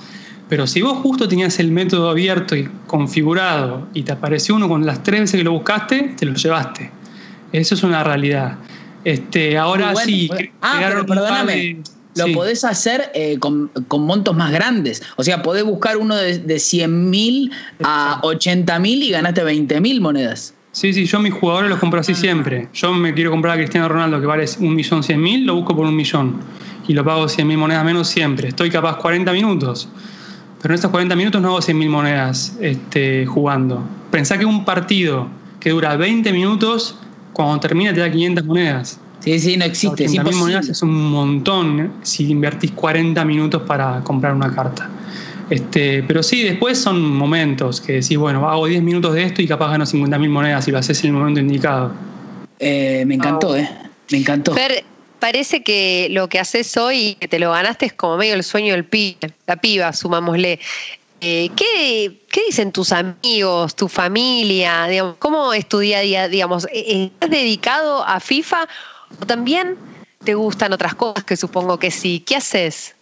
Pero 0.50 0.66
si 0.68 0.82
vos 0.82 0.98
justo 1.00 1.28
tenías 1.28 1.60
el 1.60 1.72
método 1.72 2.10
abierto 2.10 2.56
y 2.56 2.70
configurado 2.88 3.88
y 3.94 4.04
te 4.04 4.12
apareció 4.14 4.56
uno 4.56 4.68
con 4.70 4.86
las 4.86 5.04
tres 5.04 5.22
veces 5.22 5.38
que 5.40 5.44
lo 5.44 5.52
buscaste, 5.52 6.14
te 6.18 6.26
lo 6.26 6.34
llevaste. 6.34 6.92
Eso 7.52 7.76
es 7.76 7.84
una 7.84 8.04
realidad. 8.04 8.58
Este, 9.04 9.58
ahora 9.58 9.92
bueno, 9.94 10.06
sí. 10.10 10.30
cre- 10.30 10.52
Ah, 10.62 10.80
pero 10.90 11.06
perdóname. 11.06 11.54
de- 11.56 11.82
Lo 12.16 12.26
sí. 12.26 12.34
podés 12.34 12.64
hacer 12.64 13.12
eh, 13.14 13.38
con, 13.40 13.70
con 13.88 14.02
montos 14.06 14.36
más 14.36 14.52
grandes. 14.52 15.04
O 15.18 15.24
sea, 15.24 15.42
podés 15.44 15.64
buscar 15.64 15.98
uno 15.98 16.16
de, 16.16 16.40
de 16.40 16.60
100 16.60 17.10
mil 17.10 17.52
a 17.84 18.20
80 18.24 18.80
mil 18.80 19.04
y 19.04 19.12
ganaste 19.12 19.44
20 19.44 19.80
mil 19.82 20.02
monedas. 20.02 20.54
Sí, 20.78 20.94
sí, 20.94 21.06
yo 21.06 21.20
mis 21.20 21.34
jugadores 21.34 21.72
los 21.72 21.80
compro 21.80 22.02
así 22.02 22.14
siempre. 22.14 22.68
Yo 22.72 22.94
me 22.94 23.12
quiero 23.12 23.32
comprar 23.32 23.56
a 23.56 23.58
Cristiano 23.58 23.90
Ronaldo 23.90 24.20
que 24.22 24.28
vale 24.28 24.46
un 24.60 24.76
millón 24.76 25.02
cien 25.02 25.20
mil, 25.20 25.44
lo 25.44 25.56
busco 25.56 25.76
por 25.76 25.88
un 25.88 25.96
millón. 25.96 26.36
Y 26.88 26.94
lo 26.94 27.04
pago 27.04 27.28
100 27.28 27.48
mil 27.48 27.58
monedas 27.58 27.84
menos 27.84 28.08
siempre. 28.08 28.50
Estoy 28.50 28.70
capaz 28.70 28.98
40 28.98 29.32
minutos. 29.32 29.90
Pero 30.62 30.72
en 30.72 30.76
estos 30.76 30.92
40 30.92 31.16
minutos 31.16 31.42
no 31.42 31.48
hago 31.48 31.64
100 31.64 31.76
mil 31.80 31.90
monedas 31.90 32.56
este, 32.62 33.26
jugando. 33.26 33.84
Pensá 34.12 34.38
que 34.38 34.46
un 34.46 34.66
partido 34.66 35.28
que 35.60 35.72
dura 35.72 35.98
20 35.98 36.32
minutos, 36.32 36.96
cuando 37.34 37.60
termina 37.60 37.92
te 37.92 38.02
da 38.02 38.12
500 38.12 38.46
monedas. 38.46 39.00
Sí, 39.22 39.40
sí, 39.40 39.58
no 39.58 39.66
existe. 39.66 40.04
Es 40.04 40.12
80.000 40.12 40.16
imposible. 40.18 40.40
monedas 40.44 40.70
es 40.70 40.84
un 40.84 41.10
montón 41.10 41.80
¿eh? 41.80 41.90
si 42.04 42.30
invertís 42.30 42.70
40 42.74 43.26
minutos 43.26 43.64
para 43.64 44.02
comprar 44.04 44.36
una 44.36 44.54
carta. 44.54 44.88
Este, 45.50 46.04
pero 46.04 46.22
sí, 46.24 46.44
después 46.44 46.78
son 46.78 47.02
momentos 47.02 47.80
que 47.80 47.94
decís, 47.94 48.18
bueno, 48.18 48.50
hago 48.50 48.68
10 48.68 48.84
minutos 48.84 49.14
de 49.14 49.24
esto 49.24 49.42
y 49.42 49.48
capaz 49.48 49.72
gano 49.72 49.86
50.000 49.86 50.30
monedas 50.30 50.68
y 50.68 50.72
lo 50.72 50.78
haces 50.78 51.02
en 51.04 51.12
el 51.12 51.14
momento 51.14 51.40
indicado. 51.40 51.94
Eh, 52.60 53.04
me 53.08 53.16
encantó. 53.16 53.56
¿eh? 53.56 53.70
Me 54.12 54.18
encantó. 54.18 54.54
Fer, 54.54 54.84
parece 55.20 55.64
que 55.64 56.08
lo 56.12 56.28
que 56.28 56.40
haces 56.40 56.76
hoy, 56.76 57.16
que 57.20 57.28
te 57.28 57.40
lo 57.40 57.52
ganaste, 57.52 57.86
es 57.86 57.94
como 57.94 58.18
medio 58.18 58.34
el 58.34 58.44
sueño 58.44 58.74
del 58.74 58.86
pibe, 58.86 59.34
la 59.46 59.56
piba, 59.56 59.94
sumámosle. 59.94 60.60
Eh, 61.22 61.50
¿qué, 61.56 62.20
qué 62.30 62.42
dicen 62.46 62.72
tus 62.72 62.92
amigos, 62.92 63.76
tu 63.76 63.88
familia? 63.88 64.86
Digamos, 64.88 65.16
¿Cómo 65.18 65.54
es 65.54 65.68
tu 65.68 65.80
día 65.80 66.00
a 66.00 66.02
día? 66.02 66.28
Digamos, 66.28 66.68
¿e- 66.72 67.06
¿Estás 67.06 67.30
dedicado 67.30 68.04
a 68.06 68.20
FIFA 68.20 68.68
o 69.22 69.26
también 69.26 69.78
te 70.24 70.36
gustan 70.36 70.74
otras 70.74 70.94
cosas 70.94 71.24
que 71.24 71.36
supongo 71.36 71.80
que 71.80 71.90
sí? 71.90 72.20
¿Qué 72.20 72.36
haces? 72.36 72.97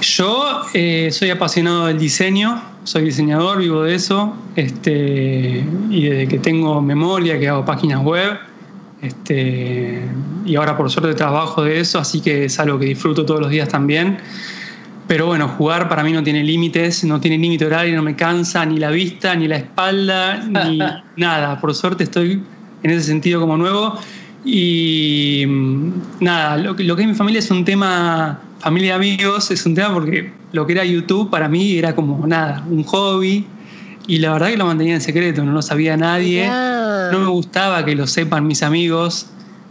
Yo 0.00 0.62
eh, 0.72 1.10
soy 1.12 1.30
apasionado 1.30 1.86
del 1.86 1.98
diseño, 1.98 2.62
soy 2.84 3.04
diseñador, 3.04 3.58
vivo 3.58 3.82
de 3.82 3.94
eso, 3.94 4.34
este, 4.56 5.64
y 5.90 6.08
desde 6.08 6.28
que 6.28 6.38
tengo 6.38 6.80
memoria, 6.80 7.38
que 7.38 7.48
hago 7.48 7.64
páginas 7.64 8.02
web, 8.02 8.38
este, 9.02 10.02
y 10.44 10.56
ahora 10.56 10.76
por 10.76 10.90
suerte 10.90 11.14
trabajo 11.14 11.62
de 11.62 11.80
eso, 11.80 11.98
así 11.98 12.20
que 12.20 12.46
es 12.46 12.58
algo 12.58 12.78
que 12.78 12.86
disfruto 12.86 13.24
todos 13.24 13.40
los 13.40 13.50
días 13.50 13.68
también. 13.68 14.18
Pero 15.06 15.26
bueno, 15.26 15.48
jugar 15.48 15.88
para 15.88 16.04
mí 16.04 16.12
no 16.12 16.22
tiene 16.22 16.44
límites, 16.44 17.02
no 17.02 17.20
tiene 17.20 17.36
límite 17.36 17.66
horario, 17.66 17.96
no 17.96 18.02
me 18.02 18.14
cansa 18.14 18.64
ni 18.64 18.78
la 18.78 18.90
vista, 18.90 19.34
ni 19.34 19.48
la 19.48 19.56
espalda, 19.56 20.36
ni 20.36 20.78
nada. 21.16 21.60
Por 21.60 21.74
suerte 21.74 22.04
estoy 22.04 22.42
en 22.82 22.90
ese 22.90 23.08
sentido 23.08 23.40
como 23.40 23.56
nuevo. 23.56 23.98
Y 24.44 25.44
mm, 25.46 25.92
nada, 26.20 26.56
lo, 26.56 26.74
que- 26.76 26.84
lo 26.84 26.96
que 26.96 27.02
es 27.02 27.08
mi 27.08 27.14
familia 27.14 27.38
es 27.40 27.50
un 27.50 27.64
tema, 27.64 28.40
familia 28.58 28.88
y 28.88 28.92
amigos, 29.14 29.50
es 29.50 29.64
un 29.66 29.74
tema 29.74 29.92
porque 29.92 30.32
lo 30.52 30.66
que 30.66 30.72
era 30.72 30.84
YouTube 30.84 31.30
para 31.30 31.48
mí 31.48 31.76
era 31.76 31.94
como 31.94 32.26
nada, 32.26 32.64
un 32.68 32.82
hobby. 32.84 33.46
Y 34.06 34.18
la 34.18 34.32
verdad 34.32 34.48
que 34.48 34.56
lo 34.56 34.66
mantenía 34.66 34.94
en 34.94 35.00
secreto, 35.00 35.44
no 35.44 35.52
lo 35.52 35.62
sabía 35.62 35.96
nadie. 35.96 36.46
No 37.12 37.18
me 37.20 37.26
gustaba 37.26 37.84
que 37.84 37.94
lo 37.94 38.06
sepan 38.06 38.46
mis 38.46 38.62
amigos. 38.62 39.26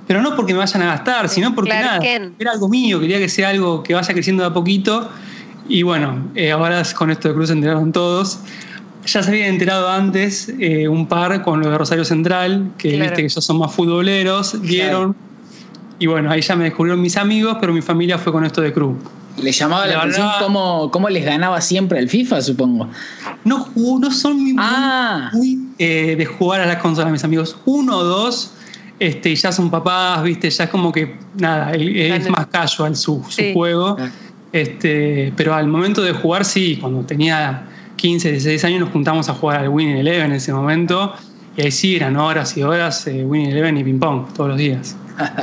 Pero 0.07 0.21
no 0.21 0.35
porque 0.35 0.53
me 0.53 0.59
vayan 0.59 0.81
a 0.83 0.85
gastar, 0.87 1.29
sino 1.29 1.53
porque 1.53 1.69
Clark 1.71 1.85
nada, 1.85 1.99
era 2.39 2.51
algo 2.51 2.67
mío, 2.69 2.99
quería 2.99 3.17
que 3.19 3.29
sea 3.29 3.49
algo 3.49 3.83
que 3.83 3.93
vaya 3.93 4.11
creciendo 4.13 4.43
de 4.43 4.49
a 4.49 4.53
poquito. 4.53 5.09
Y 5.67 5.83
bueno, 5.83 6.29
eh, 6.35 6.51
ahora 6.51 6.81
con 6.95 7.11
esto 7.11 7.27
de 7.27 7.33
Cruz 7.35 7.47
se 7.47 7.53
enteraron 7.53 7.91
todos. 7.91 8.39
Ya 9.05 9.23
se 9.23 9.29
habían 9.29 9.47
enterado 9.49 9.89
antes 9.89 10.51
eh, 10.59 10.87
un 10.87 11.07
par 11.07 11.41
con 11.41 11.61
lo 11.61 11.69
de 11.69 11.77
Rosario 11.77 12.03
Central, 12.05 12.71
que 12.77 12.89
Claro. 12.89 13.03
viste 13.03 13.15
que 13.21 13.27
ellos 13.27 13.43
son 13.45 13.57
más 13.57 13.71
futboleros, 13.73 14.59
vieron. 14.61 15.15
Y 15.99 16.07
bueno, 16.07 16.29
ahí 16.31 16.41
ya 16.41 16.55
me 16.55 16.65
descubrieron 16.65 17.01
mis 17.01 17.17
amigos, 17.17 17.57
pero 17.59 17.73
mi 17.73 17.81
familia 17.81 18.17
fue 18.17 18.31
con 18.31 18.45
esto 18.45 18.61
de 18.61 18.71
Cruz. 18.73 18.95
Le 19.41 19.51
llamaba 19.51 19.85
la, 19.87 19.93
La 19.93 19.99
atención 19.99 20.27
verdad- 20.27 20.41
cómo, 20.43 20.91
cómo 20.91 21.09
les 21.09 21.25
ganaba 21.25 21.61
siempre 21.61 21.99
el 21.99 22.09
FIFA, 22.09 22.41
supongo. 22.41 22.89
No, 23.45 23.67
no 23.75 24.11
son 24.11 24.37
muy, 24.43 24.55
Ah. 24.59 25.29
muy, 25.33 25.59
eh, 25.77 26.15
de 26.17 26.25
jugar 26.25 26.61
a 26.61 26.65
las 26.65 26.77
consolas, 26.77 27.11
mis 27.11 27.23
amigos. 27.23 27.55
Uno 27.65 27.97
o 27.97 28.03
dos, 28.03 28.51
este, 28.99 29.29
y 29.29 29.35
ya 29.35 29.51
son 29.53 29.69
papás, 29.71 30.21
viste, 30.23 30.49
ya 30.49 30.65
es 30.65 30.69
como 30.69 30.91
que 30.91 31.17
nada, 31.37 31.71
es 31.73 32.29
más 32.29 32.47
casual 32.47 32.95
su, 32.97 33.23
su 33.29 33.31
Sí. 33.31 33.53
juego. 33.53 33.95
Ah. 33.97 34.09
Este, 34.51 35.31
pero 35.37 35.53
al 35.55 35.67
momento 35.67 36.01
de 36.01 36.11
jugar, 36.11 36.43
sí, 36.43 36.77
cuando 36.81 37.01
tenía 37.03 37.63
15, 37.99 38.31
16 38.31 38.63
años 38.65 38.79
nos 38.81 38.89
juntamos 38.91 39.29
a 39.29 39.33
jugar 39.33 39.59
al 39.59 39.69
Winning 39.69 39.97
Eleven 39.97 40.27
en 40.27 40.37
ese 40.37 40.53
momento. 40.53 41.13
Y 41.57 41.61
ahí 41.63 41.71
sí 41.71 41.95
eran 41.97 42.15
horas 42.15 42.55
y 42.55 42.63
horas 42.63 43.05
eh, 43.07 43.25
Winning 43.25 43.51
Eleven 43.51 43.77
y 43.77 43.83
ping 43.83 43.99
pong 43.99 44.33
todos 44.33 44.49
los 44.51 44.57
días. 44.57 44.95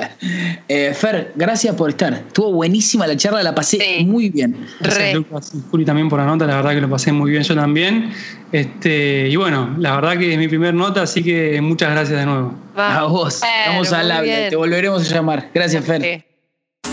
Eh, 0.68 0.92
Fer, 0.94 1.32
gracias 1.36 1.76
por 1.76 1.90
estar. 1.90 2.12
Estuvo 2.14 2.50
buenísima 2.52 3.06
la 3.06 3.14
charla, 3.16 3.42
la 3.42 3.54
pasé 3.54 3.78
Sí. 3.78 4.04
muy 4.04 4.30
bien. 4.30 4.56
Gracias. 4.80 5.14
Lucas 5.14 5.52
y 5.54 5.60
Juli 5.70 5.84
también 5.84 6.08
por 6.08 6.18
la 6.18 6.26
nota, 6.26 6.46
la 6.46 6.56
verdad 6.56 6.70
que 6.70 6.80
lo 6.80 6.90
pasé 6.90 7.12
muy 7.12 7.30
bien 7.30 7.42
yo 7.44 7.54
también. 7.54 8.10
Este, 8.52 9.28
y 9.28 9.36
bueno, 9.36 9.76
la 9.78 9.94
verdad 9.94 10.16
que 10.18 10.32
es 10.32 10.38
mi 10.38 10.48
primer 10.48 10.74
nota, 10.74 11.02
así 11.02 11.22
que 11.22 11.60
muchas 11.60 11.90
gracias 11.90 12.18
de 12.18 12.26
nuevo. 12.26 12.54
Va. 12.76 12.98
A 13.00 13.04
vos. 13.04 13.40
Bueno, 13.40 13.54
Vamos 13.68 13.92
al 13.92 14.10
habla. 14.10 14.48
Te 14.48 14.56
volveremos 14.56 15.08
a 15.10 15.14
llamar. 15.14 15.50
Gracias, 15.54 15.84
Fer. 15.84 16.02
Sí. 16.02 16.24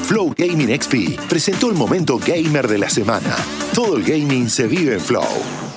Flow 0.04 0.34
Gaming 0.36 0.80
XP 0.80 1.20
presentó 1.30 1.70
el 1.70 1.76
momento 1.76 2.18
gamer 2.18 2.68
de 2.68 2.78
la 2.78 2.90
semana. 2.90 3.36
Todo 3.74 3.98
el 3.98 4.04
gaming 4.04 4.50
se 4.50 4.68
vive 4.68 4.96
en 4.96 5.00
Flow. 5.00 5.73